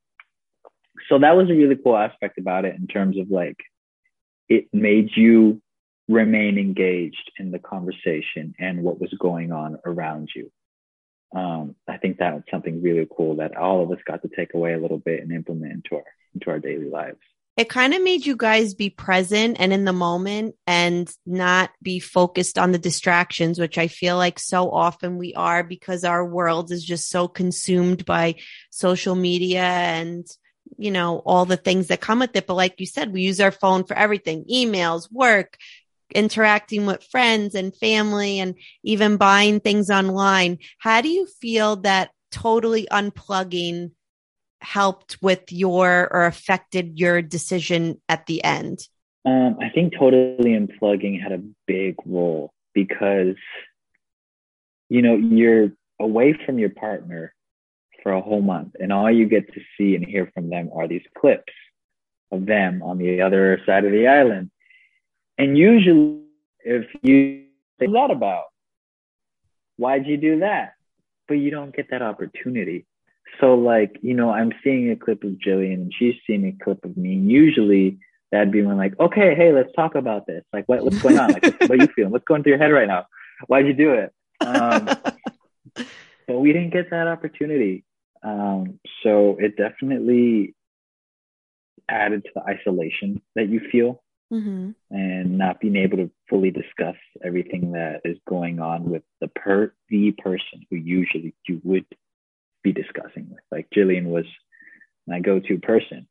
So 1.08 1.18
that 1.18 1.36
was 1.36 1.50
a 1.50 1.54
really 1.54 1.74
cool 1.74 1.96
aspect 1.96 2.38
about 2.38 2.64
it 2.64 2.76
in 2.76 2.86
terms 2.86 3.18
of 3.18 3.28
like 3.28 3.56
it 4.48 4.68
made 4.72 5.08
you 5.16 5.60
remain 6.06 6.58
engaged 6.58 7.32
in 7.40 7.50
the 7.50 7.58
conversation 7.58 8.54
and 8.60 8.84
what 8.84 9.00
was 9.00 9.12
going 9.18 9.50
on 9.50 9.80
around 9.84 10.28
you 10.32 10.48
um, 11.34 11.74
I 11.86 11.98
think 11.98 12.18
that 12.18 12.34
was 12.34 12.42
something 12.50 12.82
really 12.82 13.06
cool 13.14 13.36
that 13.36 13.56
all 13.56 13.82
of 13.82 13.90
us 13.90 13.98
got 14.06 14.22
to 14.22 14.30
take 14.34 14.54
away 14.54 14.72
a 14.72 14.78
little 14.78 14.98
bit 14.98 15.20
and 15.20 15.32
implement 15.32 15.72
into 15.72 15.96
our 15.96 16.04
into 16.34 16.50
our 16.50 16.58
daily 16.58 16.88
lives. 16.88 17.18
It 17.58 17.68
kind 17.68 17.92
of 17.92 18.02
made 18.02 18.24
you 18.24 18.36
guys 18.36 18.74
be 18.74 18.88
present 18.88 19.56
and 19.58 19.72
in 19.72 19.84
the 19.84 19.92
moment 19.92 20.54
and 20.66 21.12
not 21.26 21.70
be 21.82 21.98
focused 21.98 22.56
on 22.56 22.72
the 22.72 22.78
distractions, 22.78 23.58
which 23.58 23.76
I 23.76 23.88
feel 23.88 24.16
like 24.16 24.38
so 24.38 24.70
often 24.70 25.18
we 25.18 25.34
are 25.34 25.64
because 25.64 26.04
our 26.04 26.24
world 26.24 26.70
is 26.70 26.84
just 26.84 27.10
so 27.10 27.26
consumed 27.26 28.04
by 28.06 28.36
social 28.70 29.16
media 29.16 29.62
and 29.64 30.24
you 30.76 30.92
know 30.92 31.18
all 31.26 31.46
the 31.46 31.56
things 31.56 31.88
that 31.88 32.00
come 32.00 32.18
with 32.18 32.36
it 32.36 32.46
but 32.46 32.52
like 32.52 32.78
you 32.78 32.84
said 32.84 33.10
we 33.10 33.22
use 33.22 33.40
our 33.40 33.50
phone 33.50 33.84
for 33.84 33.96
everything 33.96 34.44
emails 34.52 35.10
work 35.10 35.56
interacting 36.14 36.86
with 36.86 37.04
friends 37.04 37.54
and 37.54 37.76
family 37.76 38.38
and 38.40 38.54
even 38.82 39.16
buying 39.16 39.60
things 39.60 39.90
online. 39.90 40.58
How 40.78 41.00
do 41.00 41.08
you 41.08 41.26
feel 41.26 41.76
that 41.76 42.10
totally 42.30 42.86
unplugging 42.90 43.92
helped 44.60 45.18
with 45.22 45.50
your 45.50 46.08
or 46.12 46.26
affected 46.26 46.98
your 46.98 47.22
decision 47.22 48.00
at 48.08 48.26
the 48.26 48.42
end? 48.44 48.80
Um, 49.24 49.58
I 49.60 49.68
think 49.70 49.94
totally 49.98 50.50
unplugging 50.50 51.20
had 51.22 51.32
a 51.32 51.42
big 51.66 51.96
role 52.06 52.52
because, 52.74 53.36
you 54.88 55.02
know, 55.02 55.16
you're 55.16 55.72
away 56.00 56.36
from 56.46 56.58
your 56.58 56.70
partner 56.70 57.34
for 58.02 58.12
a 58.12 58.20
whole 58.20 58.40
month 58.40 58.76
and 58.78 58.92
all 58.92 59.10
you 59.10 59.26
get 59.26 59.52
to 59.54 59.60
see 59.76 59.94
and 59.96 60.04
hear 60.04 60.30
from 60.32 60.50
them 60.50 60.70
are 60.74 60.86
these 60.86 61.02
clips 61.18 61.52
of 62.30 62.46
them 62.46 62.82
on 62.82 62.98
the 62.98 63.22
other 63.22 63.60
side 63.66 63.84
of 63.84 63.92
the 63.92 64.06
island 64.06 64.50
and 65.38 65.56
usually, 65.56 66.24
if 66.60 66.86
you 67.02 67.44
that 67.78 68.10
about, 68.10 68.46
why'd 69.76 70.06
you 70.06 70.16
do 70.16 70.40
that? 70.40 70.72
But 71.28 71.34
you 71.34 71.52
don't 71.52 71.74
get 71.74 71.90
that 71.90 72.02
opportunity. 72.02 72.86
So, 73.40 73.54
like, 73.54 73.98
you 74.02 74.14
know, 74.14 74.30
I'm 74.30 74.52
seeing 74.64 74.90
a 74.90 74.96
clip 74.96 75.24
of 75.24 75.32
Jillian 75.32 75.74
and 75.74 75.94
she's 75.96 76.14
seeing 76.26 76.44
a 76.46 76.64
clip 76.64 76.84
of 76.84 76.96
me. 76.96 77.14
And 77.14 77.30
usually 77.30 77.98
that'd 78.32 78.52
be 78.52 78.62
when, 78.62 78.76
like, 78.76 78.98
okay, 78.98 79.34
hey, 79.34 79.52
let's 79.52 79.72
talk 79.74 79.94
about 79.94 80.26
this. 80.26 80.44
Like, 80.52 80.66
what, 80.66 80.84
what's 80.84 81.00
going 81.00 81.18
on? 81.18 81.32
Like, 81.32 81.60
what 81.60 81.70
are 81.70 81.76
you 81.76 81.88
feeling? 81.88 82.12
What's 82.12 82.24
going 82.24 82.42
through 82.42 82.52
your 82.52 82.58
head 82.58 82.72
right 82.72 82.88
now? 82.88 83.06
Why'd 83.46 83.66
you 83.66 83.74
do 83.74 83.92
it? 83.92 84.12
Um, 84.40 84.86
but 86.26 86.38
we 86.38 86.52
didn't 86.52 86.72
get 86.72 86.90
that 86.90 87.06
opportunity. 87.06 87.84
Um, 88.22 88.80
so 89.02 89.36
it 89.38 89.56
definitely 89.56 90.54
added 91.88 92.24
to 92.24 92.30
the 92.34 92.42
isolation 92.42 93.22
that 93.34 93.48
you 93.48 93.60
feel 93.70 94.02
mm-hmm. 94.32 94.70
and 94.90 95.38
not 95.38 95.60
being 95.60 95.76
able 95.76 95.98
to 95.98 96.10
fully 96.28 96.50
discuss 96.50 96.96
everything 97.24 97.72
that 97.72 98.00
is 98.04 98.18
going 98.28 98.60
on 98.60 98.90
with 98.90 99.02
the 99.20 99.28
per 99.28 99.72
the 99.88 100.12
person 100.12 100.66
who 100.70 100.76
usually 100.76 101.34
you 101.46 101.60
would 101.64 101.86
be 102.62 102.72
discussing 102.72 103.28
with. 103.30 103.40
Like 103.50 103.68
Jillian 103.74 104.06
was 104.06 104.24
my 105.06 105.20
go-to 105.20 105.58
person 105.58 106.06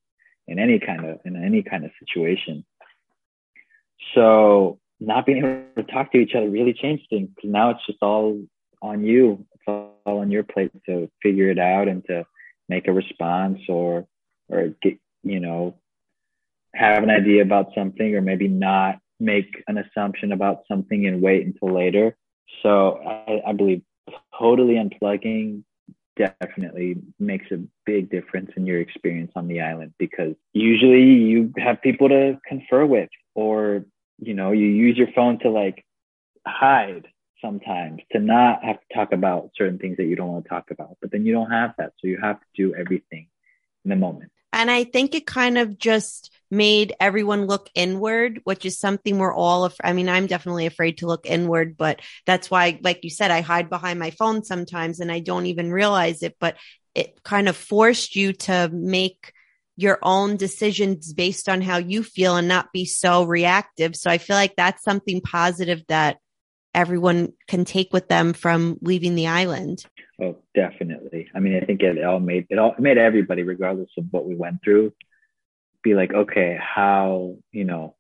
in 0.47 0.60
any 0.60 0.79
kind 0.79 1.05
of 1.05 1.19
in 1.25 1.36
any 1.36 1.63
kind 1.63 1.86
of 1.86 1.91
situation. 1.99 2.65
So 4.15 4.79
not 4.99 5.25
being 5.25 5.39
able 5.39 5.83
to 5.83 5.91
talk 5.91 6.12
to 6.12 6.17
each 6.17 6.33
other 6.36 6.49
really 6.49 6.73
changed 6.73 7.07
things 7.10 7.29
because 7.36 7.51
now 7.51 7.71
it's 7.71 7.86
just 7.86 7.99
all 8.01 8.41
on 8.81 9.03
you. 9.03 9.45
It's 9.53 9.63
all 9.67 10.19
on 10.19 10.31
your 10.31 10.43
plate 10.43 10.71
to 10.88 11.10
figure 11.21 11.49
it 11.49 11.60
out 11.60 11.88
and 11.88 12.03
to 12.05 12.25
make 12.69 12.88
a 12.88 12.93
response 12.93 13.60
or 13.69 14.07
or 14.49 14.69
get 14.81 14.97
you 15.23 15.39
know 15.39 15.75
have 16.73 17.03
an 17.03 17.10
idea 17.10 17.41
about 17.41 17.67
something 17.75 18.15
or 18.15 18.21
maybe 18.21 18.47
not 18.47 18.99
make 19.19 19.63
an 19.67 19.77
assumption 19.77 20.31
about 20.31 20.60
something 20.67 21.07
and 21.07 21.21
wait 21.21 21.45
until 21.45 21.73
later. 21.73 22.15
So 22.62 22.99
I, 23.03 23.41
I 23.47 23.53
believe 23.53 23.81
totally 24.38 24.75
unplugging 24.75 25.63
definitely 26.17 26.97
makes 27.19 27.49
a 27.51 27.60
big 27.86 28.10
difference 28.10 28.51
in 28.58 28.65
your 28.65 28.80
experience 28.80 29.32
on 29.36 29.47
the 29.47 29.62
island 29.62 29.93
because 29.97 30.36
usually 30.53 31.03
you 31.03 31.53
have 31.58 31.82
people 31.82 32.10
to 32.10 32.39
confer 32.47 32.86
with 32.86 33.10
or 33.36 33.86
you 34.19 34.34
know 34.34 34.51
you 34.51 34.67
use 34.67 34.97
your 34.97 35.12
phone 35.15 35.39
to 35.39 35.49
like 35.49 35.86
hide 36.45 37.08
sometimes 37.41 38.01
to 38.12 38.19
not 38.19 38.63
have 38.63 38.80
to 38.80 38.95
talk 38.95 39.12
about 39.12 39.51
certain 39.56 39.77
things 39.77 39.97
that 39.97 40.06
you 40.06 40.15
don't 40.15 40.32
want 40.32 40.43
to 40.43 40.49
talk 40.49 40.71
about 40.71 40.97
but 41.01 41.12
then 41.12 41.25
you 41.25 41.34
don't 41.34 41.51
have 41.51 41.73
that 41.77 41.93
so 41.99 42.08
you 42.08 42.17
have 42.21 42.39
to 42.39 42.45
do 42.56 42.75
everything 42.75 43.27
in 43.86 43.89
the 43.89 43.95
moment. 43.95 44.32
And 44.53 44.71
i 44.71 44.84
think 44.84 45.13
it 45.13 45.27
kind 45.27 45.58
of 45.58 45.77
just 45.77 46.32
made 46.49 46.93
everyone 46.99 47.45
look 47.45 47.69
inward, 47.75 48.41
which 48.43 48.65
is 48.65 48.79
something 48.79 49.17
we're 49.17 49.33
all, 49.33 49.65
af- 49.65 49.75
I 49.83 49.93
mean, 49.93 50.10
I'm 50.10 50.27
definitely 50.27 50.65
afraid 50.65 50.99
to 50.99 51.07
look 51.07 51.25
inward, 51.25 51.77
but 51.77 52.01
that's 52.25 52.49
why, 52.49 52.79
like 52.81 53.03
you 53.03 53.10
said, 53.10 53.31
I 53.31 53.41
hide 53.41 53.69
behind 53.69 53.99
my 53.99 54.12
phone 54.12 54.43
sometimes 54.43 54.99
and 54.99 55.12
I 55.12 55.19
don't 55.19 55.47
even 55.47 55.71
realize 55.71 56.23
it, 56.23 56.36
but 56.39 56.55
it 56.95 57.21
kind 57.23 57.47
of 57.49 57.55
forced 57.55 58.15
you 58.15 58.33
to 58.33 58.69
make 58.71 59.33
your 59.75 59.99
own 60.01 60.38
decisions 60.38 61.13
based 61.13 61.47
on 61.47 61.62
how 61.62 61.77
you 61.77 62.01
feel 62.01 62.36
and 62.36 62.47
not 62.47 62.73
be 62.73 62.86
so 62.86 63.23
reactive. 63.25 63.95
So 63.95 64.10
I 64.10 64.17
feel 64.17 64.36
like 64.36 64.55
that's 64.55 64.83
something 64.83 65.21
positive 65.21 65.83
that 65.88 66.17
everyone 66.73 67.33
can 67.47 67.65
take 67.65 67.93
with 67.93 68.07
them 68.07 68.33
from 68.33 68.77
leaving 68.81 69.15
the 69.15 69.27
island. 69.27 69.86
Oh, 70.21 70.38
definitely. 70.55 71.29
I 71.36 71.39
mean, 71.39 71.55
I 71.62 71.65
think 71.65 71.81
it 71.81 72.03
all 72.03 72.19
made 72.19 72.47
it 72.49 72.57
all 72.57 72.73
made 72.79 72.97
everybody, 72.97 73.43
regardless 73.43 73.89
of 73.97 74.05
what 74.10 74.25
we 74.25 74.36
went 74.36 74.63
through, 74.63 74.93
be 75.88 75.95
like, 75.95 76.13
okay, 76.13 76.58
how, 76.60 77.36
you 77.52 77.63
know, 77.63 77.95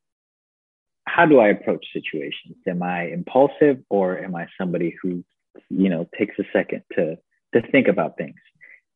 how 1.05 1.25
do 1.25 1.39
I 1.39 1.47
approach 1.49 1.85
situations? 1.93 2.57
Am 2.67 2.83
I 2.83 2.99
impulsive 3.19 3.77
or 3.89 4.19
am 4.19 4.35
I 4.35 4.47
somebody 4.59 4.95
who, 5.01 5.23
you 5.69 5.89
know, 5.89 6.07
takes 6.17 6.35
a 6.39 6.43
second 6.51 6.83
to 6.95 7.17
to 7.53 7.61
think 7.71 7.87
about 7.87 8.17
things? 8.17 8.41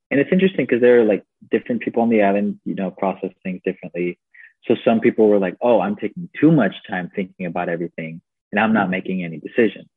And 0.10 0.20
it's 0.20 0.32
interesting 0.32 0.66
because 0.66 0.82
there 0.82 1.00
are 1.00 1.06
like 1.06 1.24
different 1.50 1.82
people 1.82 2.02
on 2.04 2.10
the 2.10 2.22
island, 2.22 2.60
you 2.66 2.76
know, 2.76 2.92
process 2.92 3.32
things 3.44 3.62
differently. 3.64 4.20
So 4.68 4.76
some 4.86 5.00
people 5.00 5.30
were 5.30 5.40
like, 5.40 5.56
"Oh, 5.62 5.80
I'm 5.80 5.96
taking 5.96 6.30
too 6.40 6.52
much 6.52 6.76
time 6.88 7.10
thinking 7.16 7.46
about 7.52 7.70
everything, 7.70 8.22
and 8.52 8.60
I'm 8.60 8.74
not 8.74 8.90
making 8.98 9.24
any 9.24 9.40
decisions." 9.48 9.90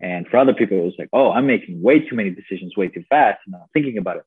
And 0.00 0.26
for 0.28 0.38
other 0.38 0.54
people, 0.54 0.78
it 0.78 0.90
was 0.90 0.98
like, 0.98 1.10
"Oh, 1.12 1.30
I'm 1.30 1.46
making 1.46 1.82
way 1.88 1.96
too 2.00 2.16
many 2.20 2.30
decisions 2.30 2.76
way 2.76 2.88
too 2.88 3.04
fast, 3.10 3.40
and 3.46 3.54
I'm 3.54 3.68
thinking 3.74 3.98
about 3.98 4.16
it." 4.16 4.24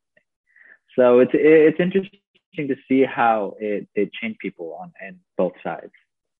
So 0.98 1.20
it's 1.24 1.32
it's 1.34 1.80
interesting 1.80 2.20
to 2.56 2.76
see 2.88 3.04
how 3.04 3.56
it 3.60 3.88
it 3.94 4.12
changed 4.14 4.40
people 4.40 4.78
on 4.80 4.92
and 5.02 5.18
both 5.38 5.54
sides. 5.64 5.92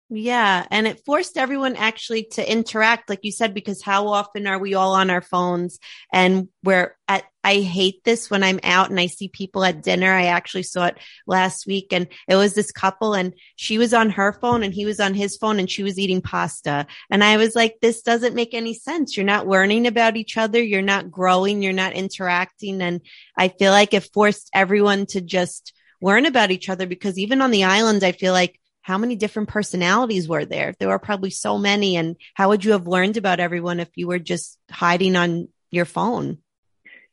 Yeah. 0.10 0.66
And 0.72 0.88
it 0.88 1.04
forced 1.06 1.38
everyone 1.38 1.76
actually 1.76 2.24
to 2.32 2.52
interact, 2.52 3.10
like 3.10 3.26
you 3.26 3.32
said, 3.34 3.54
because 3.54 3.82
how 3.82 4.08
often 4.08 4.48
are 4.48 4.58
we 4.58 4.74
all 4.74 4.94
on 4.94 5.10
our 5.10 5.22
phones? 5.22 5.80
And 6.14 6.48
we're 6.64 6.96
at, 7.10 7.26
I 7.44 7.56
hate 7.56 8.06
this 8.06 8.30
when 8.30 8.42
I'm 8.42 8.62
out 8.64 8.90
and 8.90 9.02
I 9.02 9.08
see 9.08 9.28
people 9.28 9.66
at 9.66 9.84
dinner. 9.84 10.14
I 10.14 10.28
actually 10.28 10.64
saw 10.64 10.86
it 10.86 10.98
last 11.26 11.68
week 11.68 11.88
and 11.92 12.08
it 12.30 12.38
was 12.38 12.54
this 12.54 12.72
couple 12.72 13.16
and 13.16 13.34
she 13.58 13.78
was 13.78 13.94
on 13.94 14.10
her 14.12 14.32
phone 14.32 14.64
and 14.64 14.74
he 14.74 14.86
was 14.86 15.02
on 15.02 15.14
his 15.14 15.36
phone 15.36 15.60
and 15.60 15.70
she 15.70 15.84
was 15.84 16.00
eating 16.00 16.22
pasta. 16.22 16.88
And 17.10 17.22
I 17.22 17.36
was 17.36 17.54
like, 17.54 17.76
this 17.82 18.02
doesn't 18.02 18.36
make 18.36 18.54
any 18.54 18.76
sense. 18.76 19.18
You're 19.18 19.26
not 19.26 19.48
learning 19.48 19.88
about 19.88 20.16
each 20.16 20.38
other. 20.38 20.64
You're 20.64 20.82
not 20.82 21.12
growing. 21.12 21.62
You're 21.62 21.74
not 21.74 21.94
interacting. 21.94 22.82
And 22.82 23.02
I 23.38 23.50
feel 23.50 23.74
like 23.74 23.94
it 23.94 24.10
forced 24.14 24.50
everyone 24.54 25.06
to 25.08 25.20
just 25.20 25.74
learn 26.02 26.26
about 26.26 26.52
each 26.52 26.70
other 26.70 26.88
because 26.88 27.18
even 27.18 27.42
on 27.42 27.52
the 27.52 27.64
island, 27.64 28.04
I 28.04 28.12
feel 28.12 28.34
like 28.34 28.60
how 28.82 28.98
many 28.98 29.16
different 29.16 29.50
personalities 29.50 30.30
were 30.30 30.46
there? 30.46 30.74
There 30.80 30.88
were 30.88 31.00
probably 31.00 31.30
so 31.30 31.58
many. 31.58 31.98
And 31.98 32.16
how 32.36 32.50
would 32.50 32.64
you 32.64 32.72
have 32.72 32.88
learned 32.88 33.18
about 33.18 33.40
everyone 33.40 33.80
if 33.80 33.90
you 33.96 34.08
were 34.08 34.20
just 34.20 34.58
hiding 34.72 35.16
on 35.16 35.50
your 35.72 35.86
phone? 35.86 36.38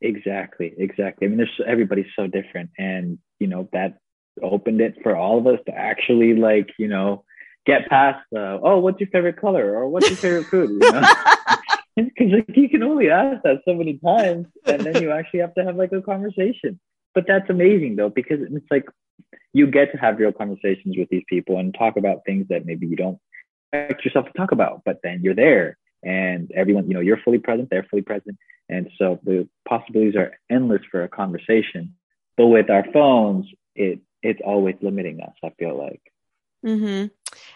Exactly, 0.00 0.72
exactly. 0.76 1.26
I 1.26 1.30
mean, 1.30 1.38
there's 1.38 1.60
everybody's 1.66 2.12
so 2.14 2.26
different, 2.26 2.70
and 2.78 3.18
you 3.40 3.46
know 3.46 3.68
that 3.72 3.98
opened 4.42 4.80
it 4.80 4.96
for 5.02 5.16
all 5.16 5.38
of 5.38 5.46
us 5.46 5.58
to 5.66 5.74
actually 5.74 6.34
like 6.34 6.68
you 6.78 6.88
know 6.88 7.24
get 7.64 7.88
past 7.88 8.18
the 8.30 8.60
oh 8.62 8.80
what's 8.80 9.00
your 9.00 9.08
favorite 9.10 9.40
color 9.40 9.74
or 9.74 9.88
what's 9.88 10.08
your 10.08 10.16
favorite 10.16 10.44
food 10.46 10.70
you 10.70 10.92
know 10.92 11.00
because 11.96 12.32
like 12.32 12.56
you 12.56 12.68
can 12.68 12.82
only 12.82 13.08
ask 13.08 13.42
that 13.44 13.62
so 13.64 13.72
many 13.72 13.98
times 13.98 14.46
and 14.66 14.82
then 14.82 15.00
you 15.00 15.12
actually 15.12 15.40
have 15.40 15.54
to 15.54 15.64
have 15.64 15.76
like 15.76 15.92
a 15.92 16.02
conversation 16.02 16.78
but 17.14 17.24
that's 17.27 17.48
amazing 17.50 17.96
though 17.96 18.11
because 18.11 18.40
it's 18.40 18.70
like 18.70 18.85
you 19.53 19.66
get 19.68 19.92
to 19.92 19.98
have 19.98 20.18
real 20.18 20.33
conversations 20.33 20.96
with 20.98 21.09
these 21.09 21.22
people 21.29 21.59
and 21.59 21.74
talk 21.79 21.96
about 21.96 22.24
things 22.27 22.46
that 22.48 22.66
maybe 22.66 22.87
you 22.87 22.96
don't 22.96 23.18
expect 23.72 24.05
yourself 24.05 24.27
to 24.27 24.33
talk 24.33 24.53
about, 24.53 24.83
but 24.85 25.00
then 25.03 25.20
you're 25.22 25.35
there 25.35 25.77
and 26.03 26.50
everyone, 26.53 26.88
you 26.88 26.94
know, 26.94 27.00
you're 27.00 27.20
fully 27.24 27.38
present, 27.38 27.70
they're 27.70 27.87
fully 27.90 28.03
present. 28.03 28.37
And 28.68 28.90
so 28.98 29.20
the 29.24 29.48
possibilities 29.68 30.16
are 30.16 30.33
endless 30.50 30.83
for 30.90 31.03
a 31.03 31.09
conversation. 31.09 31.94
But 32.37 32.46
with 32.46 32.70
our 32.70 32.85
phones, 32.92 33.46
it 33.74 34.00
it's 34.22 34.40
always 34.44 34.77
limiting 34.81 35.20
us, 35.20 35.35
I 35.44 35.50
feel 35.59 35.79
like. 35.79 36.00
Mm-hmm. 36.64 37.09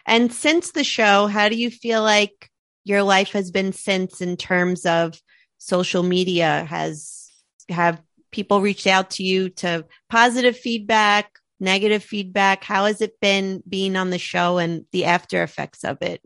And 0.07 0.33
since 0.33 0.73
the 0.73 0.85
show, 0.85 1.27
how 1.27 1.49
do 1.49 1.57
you 1.57 1.71
feel 1.71 2.03
like 2.03 2.51
your 2.85 3.03
life 3.03 3.33
has 3.33 3.51
been 3.51 3.73
since 3.73 4.21
in 4.21 4.37
terms 4.37 4.85
of 4.85 5.21
social 5.57 6.03
media? 6.03 6.67
Has 6.69 7.31
have 7.71 8.01
people 8.39 8.61
reached 8.61 8.87
out 8.87 9.11
to 9.11 9.25
you 9.25 9.49
to 9.49 9.85
positive 10.09 10.57
feedback, 10.57 11.41
negative 11.59 12.05
feedback? 12.05 12.63
How 12.63 12.85
has 12.85 13.01
it 13.01 13.19
been 13.21 13.65
being 13.69 13.97
on 13.97 14.11
the 14.11 14.19
show 14.19 14.59
and 14.59 14.85
the 14.93 15.07
after 15.07 15.43
effects 15.43 15.83
of 15.83 16.01
it? 16.03 16.23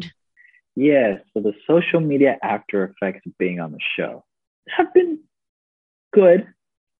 Yeah, 0.76 1.20
so 1.32 1.40
the 1.40 1.54
social 1.66 2.00
media 2.00 2.36
after 2.42 2.84
effects 2.84 3.24
of 3.26 3.32
being 3.38 3.60
on 3.60 3.72
the 3.72 3.78
show 3.96 4.26
have 4.68 4.92
been 4.92 5.20
good. 6.12 6.46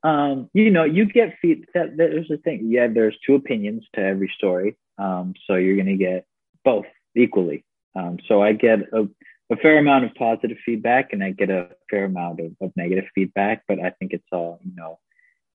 Um, 0.03 0.49
you 0.55 0.71
know, 0.71 0.85
you 0.85 1.05
get 1.05 1.35
feed 1.43 1.67
that 1.75 1.99
there's 1.99 2.31
a 2.31 2.39
thing. 2.39 2.71
Yeah, 2.71 2.87
there's 2.89 3.17
two 3.27 3.35
opinions 3.35 3.85
to 3.95 4.01
every 4.01 4.33
story. 4.35 4.79
Um, 4.97 5.35
so 5.47 5.57
you're 5.57 5.77
gonna 5.77 5.97
get 5.99 6.25
both 6.65 6.87
equally. 7.15 7.67
Um, 7.95 8.17
so 8.27 8.43
I 8.43 8.55
get 8.55 8.79
a, 8.95 9.07
a 9.53 9.57
fair 9.57 9.79
amount 9.79 10.05
of 10.05 10.15
positive 10.15 10.57
feedback 10.65 11.13
and 11.13 11.23
I 11.23 11.31
get 11.31 11.51
a 11.51 11.69
fair 11.91 12.05
amount 12.05 12.41
of, 12.41 12.53
of 12.61 12.73
negative 12.77 13.05
feedback, 13.15 13.63
but 13.69 13.79
I 13.79 13.91
think 13.91 14.13
it's 14.13 14.27
all, 14.33 14.59
you 14.65 14.75
know, 14.75 14.99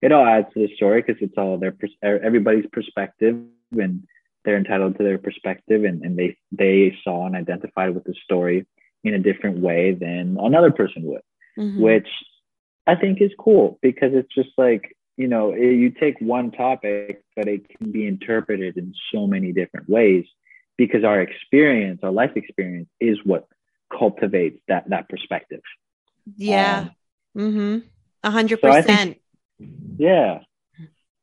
it 0.02 0.12
all 0.12 0.26
adds 0.26 0.48
to 0.54 0.68
the 0.68 0.76
story 0.76 1.02
because 1.02 1.22
it's 1.22 1.38
all 1.38 1.58
their 1.58 1.76
everybody's 2.04 2.68
perspective 2.72 3.38
and 3.72 4.04
they're 4.46 4.58
entitled 4.58 4.98
to 4.98 5.04
their 5.04 5.18
perspective 5.18 5.84
and, 5.84 6.04
and 6.04 6.18
they 6.18 6.38
they 6.52 6.96
saw 7.04 7.26
and 7.26 7.36
identified 7.36 7.94
with 7.94 8.04
the 8.04 8.14
story 8.24 8.66
in 9.04 9.14
a 9.14 9.20
different 9.20 9.60
way 9.60 9.94
than 9.94 10.38
another 10.40 10.72
person 10.72 11.04
would 11.04 11.22
mm-hmm. 11.58 11.82
which 11.82 12.08
i 12.86 12.96
think 12.96 13.22
is 13.22 13.32
cool 13.40 13.78
because 13.82 14.12
it's 14.14 14.34
just 14.34 14.50
like 14.58 14.96
you 15.18 15.28
know 15.28 15.54
you 15.54 15.90
take 15.90 16.16
one 16.22 16.52
topic 16.52 17.22
but 17.36 17.48
it 17.48 17.68
can 17.78 17.92
be 17.92 18.08
interpreted 18.08 18.78
in 18.78 18.94
so 19.14 19.28
many 19.28 19.52
different 19.52 19.90
ways 19.90 20.26
because 20.78 21.04
our 21.04 21.22
experience 21.22 22.00
our 22.04 22.12
life 22.12 22.32
experience 22.36 22.90
is 23.02 23.18
what 23.26 23.48
cultivates 23.92 24.60
that 24.68 24.90
that 24.90 25.10
perspective 25.10 25.62
yeah 26.36 26.90
um, 27.36 27.54
mm-hmm 27.54 27.88
a 28.24 28.32
hundred 28.32 28.62
percent 28.62 29.18
yeah. 29.98 30.40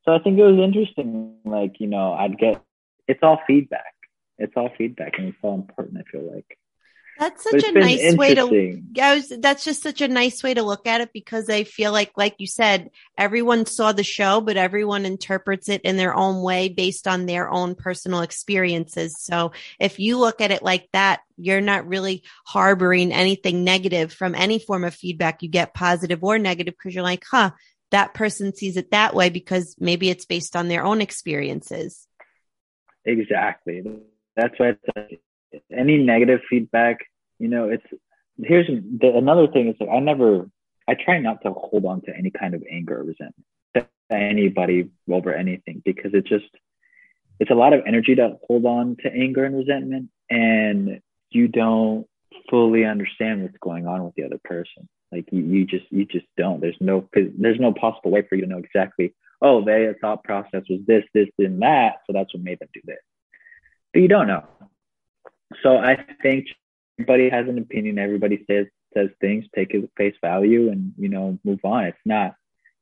So 0.05 0.13
I 0.13 0.19
think 0.19 0.39
it 0.39 0.43
was 0.43 0.59
interesting. 0.63 1.37
Like, 1.45 1.81
you 1.81 1.87
know, 1.87 2.13
I'd 2.13 2.39
get, 2.39 2.63
it's 3.09 3.21
all 3.23 3.41
feedback. 3.47 3.95
It's 4.39 4.53
all 4.57 4.71
feedback 4.77 5.15
and 5.19 5.29
it's 5.29 5.39
all 5.43 5.55
important, 5.55 5.99
I 5.99 6.11
feel 6.11 6.31
like. 6.33 6.59
That's 7.19 7.45
such 7.45 7.63
a 7.63 7.73
nice 7.73 8.17
way 8.17 8.35
to, 8.35 8.83
yeah, 8.93 9.15
was, 9.15 9.33
that's 9.39 9.65
just 9.65 9.83
such 9.83 10.01
a 10.01 10.09
nice 10.09 10.43
way 10.43 10.55
to 10.55 10.63
look 10.63 10.87
at 10.87 11.01
it 11.01 11.11
because 11.13 11.49
I 11.49 11.63
feel 11.63 11.93
like, 11.93 12.13
like 12.17 12.35
you 12.39 12.49
said, 12.49 12.91
everyone 13.17 13.67
saw 13.67 13.93
the 13.93 14.03
show, 14.03 14.41
but 14.41 14.57
everyone 14.57 15.07
interprets 15.07 15.69
it 15.69 15.83
in 15.83 15.97
their 15.97 16.15
own 16.15 16.43
way 16.43 16.69
based 16.69 17.07
on 17.07 17.27
their 17.27 17.49
own 17.49 17.77
personal 17.77 18.23
experiences. 18.23 19.17
So 19.21 19.53
if 19.79 20.01
you 20.01 20.19
look 20.19 20.41
at 20.41 20.51
it 20.51 20.65
like 20.65 20.89
that, 20.93 21.21
you're 21.37 21.61
not 21.61 21.87
really 21.87 22.25
harboring 22.47 23.13
anything 23.13 23.63
negative 23.63 24.13
from 24.13 24.35
any 24.35 24.59
form 24.59 24.83
of 24.83 24.95
feedback 24.95 25.43
you 25.43 25.49
get 25.49 25.73
positive 25.73 26.25
or 26.25 26.39
negative 26.39 26.75
because 26.77 26.95
you're 26.95 27.05
like, 27.05 27.25
huh, 27.31 27.51
that 27.93 28.13
person 28.15 28.55
sees 28.55 28.77
it 28.77 28.91
that 28.91 29.15
way 29.15 29.31
because 29.31 29.77
maybe 29.79 30.11
it's 30.11 30.25
based 30.25 30.57
on 30.57 30.67
their 30.67 30.85
own 30.85 31.01
experiences. 31.01 32.09
Exactly. 33.05 33.85
That's 34.35 34.59
why 34.59 34.73
any 35.71 35.99
negative 35.99 36.41
feedback, 36.49 36.99
you 37.39 37.49
know, 37.49 37.69
it's 37.69 37.87
here's 38.39 38.67
the, 38.67 39.17
another 39.17 39.47
thing 39.49 39.69
is 39.69 39.77
like 39.81 39.91
I 39.91 40.01
never, 40.01 40.49
I 40.89 40.95
try 40.95 41.19
not 41.19 41.43
to 41.43 41.53
hold 41.53 41.85
on 41.85 42.03
to 42.03 42.17
any 42.17 42.31
kind 42.31 42.55
of 42.55 42.63
anger 42.71 42.99
or 42.99 43.05
resentment 43.05 43.47
to 43.75 43.87
anybody 44.11 44.91
over 45.11 45.33
anything 45.33 45.83
because 45.85 46.13
it 46.15 46.27
just, 46.27 46.45
it's 47.41 47.51
a 47.51 47.55
lot 47.55 47.73
of 47.73 47.83
energy 47.87 48.15
to 48.15 48.37
hold 48.47 48.65
on 48.65 48.97
to 49.03 49.11
anger 49.11 49.45
and 49.45 49.57
resentment 49.57 50.11
and 50.31 51.01
you 51.31 51.49
don't 51.49 52.07
fully 52.51 52.85
understand 52.85 53.43
what's 53.43 53.57
going 53.61 53.87
on 53.87 54.05
with 54.05 54.15
the 54.15 54.25
other 54.25 54.41
person. 54.45 54.89
Like 55.13 55.29
you, 55.31 55.43
you 55.43 55.65
just 55.65 55.87
you 55.91 56.05
just 56.07 56.27
don't. 56.37 56.61
There's 56.61 56.77
no 56.81 57.09
there's 57.15 57.61
no 57.61 57.73
possible 57.73 58.11
way 58.11 58.23
for 58.23 58.35
you 58.35 58.43
to 58.43 58.49
know 58.49 58.59
exactly. 58.59 59.15
Oh, 59.41 59.65
their 59.65 59.95
thought 59.95 60.25
process 60.25 60.63
was 60.69 60.81
this, 60.87 61.05
this, 61.13 61.29
and 61.39 61.61
that, 61.63 61.97
so 62.07 62.13
that's 62.13 62.33
what 62.33 62.43
made 62.43 62.59
them 62.61 62.69
do 62.73 62.81
this. 62.85 62.99
But 63.93 64.01
you 64.01 64.09
don't 64.09 64.27
know. 64.27 64.45
So 65.63 65.77
I 65.77 66.05
think 66.23 66.47
everybody 66.99 67.31
has 67.31 67.49
an 67.49 67.59
opinion. 67.59 67.99
Everybody 67.99 68.45
says 68.49 68.67
says 68.95 69.11
things, 69.21 69.45
take 69.55 69.75
it 69.75 69.91
face 69.97 70.15
value, 70.21 70.71
and 70.71 70.93
you 70.99 71.09
know 71.09 71.39
move 71.45 71.61
on. 71.65 71.85
It's 71.85 71.99
not, 72.05 72.35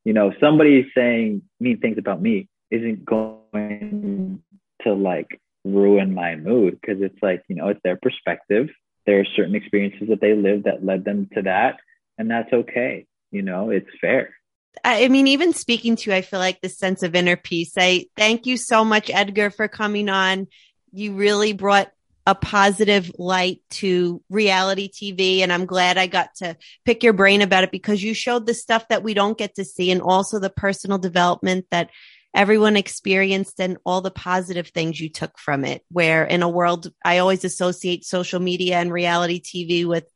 you 0.03 0.13
know, 0.13 0.33
somebody 0.39 0.91
saying 0.95 1.41
mean 1.59 1.79
things 1.79 1.97
about 1.97 2.21
me 2.21 2.47
isn't 2.71 3.05
going 3.05 4.41
to 4.83 4.93
like 4.93 5.39
ruin 5.65 6.13
my 6.13 6.35
mood 6.35 6.79
because 6.79 7.01
it's 7.01 7.21
like 7.21 7.43
you 7.47 7.55
know 7.55 7.69
it's 7.69 7.81
their 7.83 7.97
perspective. 7.97 8.69
There 9.05 9.19
are 9.19 9.25
certain 9.35 9.55
experiences 9.55 10.07
that 10.09 10.21
they 10.21 10.33
lived 10.33 10.63
that 10.63 10.85
led 10.85 11.03
them 11.03 11.29
to 11.33 11.41
that, 11.43 11.79
and 12.17 12.29
that's 12.29 12.53
okay. 12.53 13.05
You 13.31 13.41
know, 13.41 13.69
it's 13.69 13.89
fair. 13.99 14.35
I 14.83 15.07
mean, 15.07 15.27
even 15.27 15.53
speaking 15.53 15.95
to 15.97 16.09
you, 16.09 16.15
I 16.15 16.21
feel 16.21 16.39
like 16.39 16.61
this 16.61 16.77
sense 16.77 17.03
of 17.03 17.15
inner 17.15 17.35
peace. 17.35 17.73
I 17.77 18.05
thank 18.17 18.47
you 18.47 18.57
so 18.57 18.83
much, 18.83 19.11
Edgar, 19.11 19.49
for 19.51 19.67
coming 19.67 20.09
on. 20.09 20.47
You 20.91 21.13
really 21.13 21.53
brought 21.53 21.91
a 22.25 22.35
positive 22.35 23.11
light 23.17 23.61
to 23.69 24.21
reality 24.29 24.89
TV. 24.89 25.39
And 25.39 25.51
I'm 25.51 25.65
glad 25.65 25.97
I 25.97 26.07
got 26.07 26.35
to 26.35 26.55
pick 26.85 27.03
your 27.03 27.13
brain 27.13 27.41
about 27.41 27.63
it 27.63 27.71
because 27.71 28.01
you 28.01 28.13
showed 28.13 28.45
the 28.45 28.53
stuff 28.53 28.87
that 28.87 29.03
we 29.03 29.13
don't 29.13 29.37
get 29.37 29.55
to 29.55 29.65
see 29.65 29.91
and 29.91 30.01
also 30.01 30.39
the 30.39 30.49
personal 30.49 30.97
development 30.97 31.65
that 31.71 31.89
everyone 32.33 32.77
experienced 32.77 33.59
and 33.59 33.77
all 33.85 34.01
the 34.01 34.11
positive 34.11 34.69
things 34.69 34.99
you 34.99 35.09
took 35.09 35.37
from 35.37 35.65
it. 35.65 35.83
Where 35.91 36.23
in 36.23 36.43
a 36.43 36.49
world, 36.49 36.91
I 37.03 37.19
always 37.19 37.43
associate 37.43 38.05
social 38.05 38.39
media 38.39 38.77
and 38.77 38.91
reality 38.91 39.41
TV 39.41 39.85
with 39.85 40.09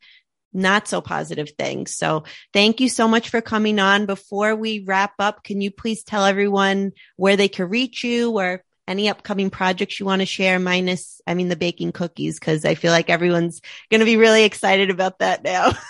not 0.54 0.88
so 0.88 1.02
positive 1.02 1.52
things. 1.58 1.96
So 1.96 2.24
thank 2.54 2.80
you 2.80 2.90
so 2.90 3.08
much 3.08 3.30
for 3.30 3.42
coming 3.42 3.80
on. 3.80 4.06
Before 4.06 4.56
we 4.56 4.80
wrap 4.80 5.14
up, 5.20 5.44
can 5.44 5.62
you 5.62 5.72
please 5.72 6.04
tell 6.04 6.26
everyone 6.26 6.94
where 7.18 7.36
they 7.36 7.50
can 7.50 7.70
reach 7.70 8.04
you 8.04 8.32
or 8.32 8.64
any 8.88 9.10
upcoming 9.10 9.50
projects 9.50 10.00
you 10.00 10.06
want 10.06 10.22
to 10.22 10.26
share 10.26 10.60
minus, 10.60 11.22
I 11.28 11.34
mean, 11.34 11.50
the 11.50 11.56
baking 11.56 11.92
cookies, 11.92 12.40
because 12.40 12.66
I 12.66 12.76
feel 12.76 12.92
like 12.92 13.10
everyone's 13.10 13.62
going 13.90 14.00
to 14.00 14.06
be 14.06 14.18
really 14.18 14.44
excited 14.44 14.90
about 14.90 15.20
that 15.20 15.44
now. 15.44 15.74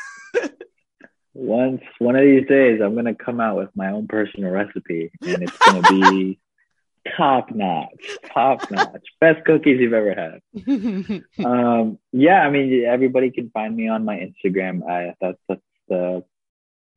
once 1.38 1.84
one 2.00 2.16
of 2.16 2.24
these 2.24 2.48
days, 2.48 2.82
I'm 2.82 2.96
gonna 2.96 3.14
come 3.14 3.40
out 3.40 3.58
with 3.58 3.70
my 3.76 3.92
own 3.92 4.08
personal 4.08 4.52
recipe, 4.52 5.12
and 5.22 5.44
it's 5.44 5.58
gonna 5.60 5.84
be 5.84 6.40
top 7.16 7.52
notch, 7.52 8.18
top 8.34 8.70
notch, 8.72 9.06
best 9.22 9.46
cookies 9.46 9.80
you've 9.80 9.94
ever 9.94 10.16
had. 10.16 11.24
um, 11.46 12.00
yeah, 12.12 12.42
I 12.42 12.50
mean, 12.50 12.86
everybody 12.86 13.30
can 13.30 13.52
find 13.52 13.76
me 13.76 13.88
on 13.88 14.04
my 14.04 14.16
Instagram. 14.16 14.90
I 14.90 15.14
that's, 15.22 15.38
that's 15.48 15.62
the 15.88 16.24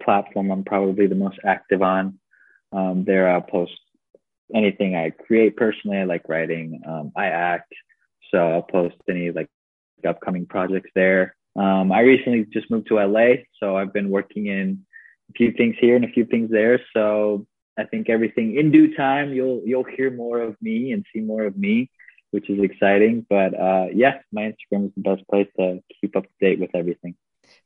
platform 0.03 0.51
I'm 0.51 0.65
probably 0.65 1.07
the 1.07 1.15
most 1.15 1.39
active 1.45 1.83
on. 1.83 2.19
Um, 2.73 3.05
there, 3.05 3.29
I'll 3.29 3.43
post 3.43 3.79
anything 4.55 4.95
I 4.95 5.11
create 5.11 5.57
personally. 5.57 5.99
I 5.99 6.05
like 6.05 6.29
writing. 6.29 6.81
Um, 6.87 7.13
I 7.17 7.27
act, 7.27 7.73
so 8.31 8.39
I'll 8.39 8.63
post 8.63 8.97
any 9.09 9.31
like 9.31 9.49
upcoming 10.07 10.47
projects 10.47 10.91
there. 10.95 11.35
Um, 11.57 11.93
I 11.93 12.01
recently 12.01 12.47
just 12.53 12.71
moved 12.71 12.89
to 12.89 13.05
LA, 13.05 13.43
so 13.59 13.77
I've 13.77 13.93
been 13.93 14.11
working 14.11 14.47
in 14.47 14.85
a 15.31 15.33
few 15.33 15.53
things 15.53 15.77
here 15.81 15.97
and 15.97 16.05
a 16.05 16.13
few 16.13 16.25
things 16.25 16.51
there. 16.51 16.81
So 16.95 17.47
I 17.79 17.85
think 17.85 18.09
everything 18.09 18.57
in 18.57 18.71
due 18.71 18.95
time, 18.95 19.33
you'll 19.33 19.63
you'll 19.65 19.85
hear 19.85 20.11
more 20.11 20.41
of 20.41 20.57
me 20.61 20.93
and 20.93 21.05
see 21.13 21.21
more 21.21 21.45
of 21.45 21.57
me, 21.57 21.91
which 22.31 22.49
is 22.51 22.61
exciting. 22.63 23.27
But 23.29 23.59
uh, 23.59 23.87
yeah, 23.95 24.19
my 24.33 24.43
Instagram 24.43 24.87
is 24.87 24.93
the 24.97 25.03
best 25.03 25.27
place 25.29 25.49
to 25.59 25.81
keep 26.01 26.17
up 26.17 26.25
to 26.25 26.31
date 26.41 26.61
with 26.61 26.71
everything. 26.75 27.15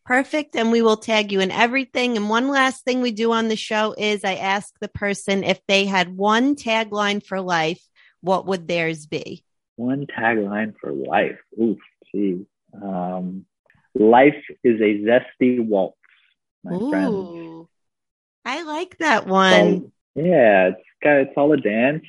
Perfect. 0.05 0.55
And 0.55 0.71
we 0.71 0.83
will 0.83 0.99
tag 0.99 1.33
you 1.33 1.41
in 1.41 1.51
everything. 1.51 2.17
And 2.17 2.29
one 2.29 2.49
last 2.49 2.85
thing 2.85 3.01
we 3.01 3.13
do 3.13 3.33
on 3.33 3.49
the 3.49 3.57
show 3.57 3.95
is 3.97 4.23
I 4.25 4.35
ask 4.35 4.75
the 4.81 4.89
person 4.89 5.45
if 5.45 5.61
they 5.67 5.87
had 5.87 6.17
one 6.17 6.57
tagline 6.57 7.25
for 7.25 7.41
life, 7.41 7.83
what 8.21 8.47
would 8.47 8.69
theirs 8.69 9.07
be? 9.07 9.45
One 9.77 10.07
tagline 10.07 10.75
for 10.81 10.93
life. 10.93 11.39
Oof, 11.61 11.79
geez. 12.13 12.45
Um, 12.83 13.47
life 13.95 14.43
is 14.63 14.81
a 14.81 15.01
zesty 15.05 15.65
waltz, 15.65 15.97
my 16.63 16.75
Ooh, 16.75 16.91
friend. 16.91 17.67
I 18.45 18.63
like 18.63 18.99
that 18.99 19.27
one. 19.27 19.91
yeah, 20.15 20.69
it's 20.69 20.83
got 21.03 21.17
it's 21.17 21.33
all 21.37 21.53
a 21.53 21.57
dance. 21.57 22.05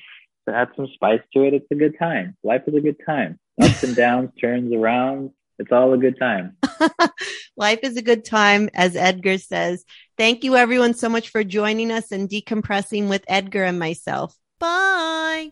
To 0.47 0.55
add 0.55 0.69
some 0.75 0.87
spice 0.93 1.21
to 1.33 1.43
it, 1.43 1.55
it's 1.55 1.65
a 1.71 1.75
good 1.75 1.97
time. 1.97 2.37
Life 2.43 2.63
is 2.67 2.75
a 2.75 2.81
good 2.81 2.97
time. 3.05 3.39
Ups 3.59 3.83
and 3.83 3.95
downs, 3.95 4.29
turns 4.39 4.71
around. 4.73 5.31
It's 5.57 5.71
all 5.71 5.93
a 5.93 5.97
good 5.97 6.19
time. 6.19 6.57
Life 7.57 7.79
is 7.83 7.97
a 7.97 8.01
good 8.01 8.25
time, 8.25 8.69
as 8.73 8.95
Edgar 8.95 9.37
says. 9.37 9.83
Thank 10.17 10.43
you, 10.43 10.55
everyone, 10.55 10.93
so 10.93 11.09
much 11.09 11.29
for 11.29 11.43
joining 11.43 11.91
us 11.91 12.11
and 12.11 12.29
decompressing 12.29 13.09
with 13.09 13.23
Edgar 13.27 13.63
and 13.63 13.79
myself. 13.79 14.35
Bye. 14.59 15.49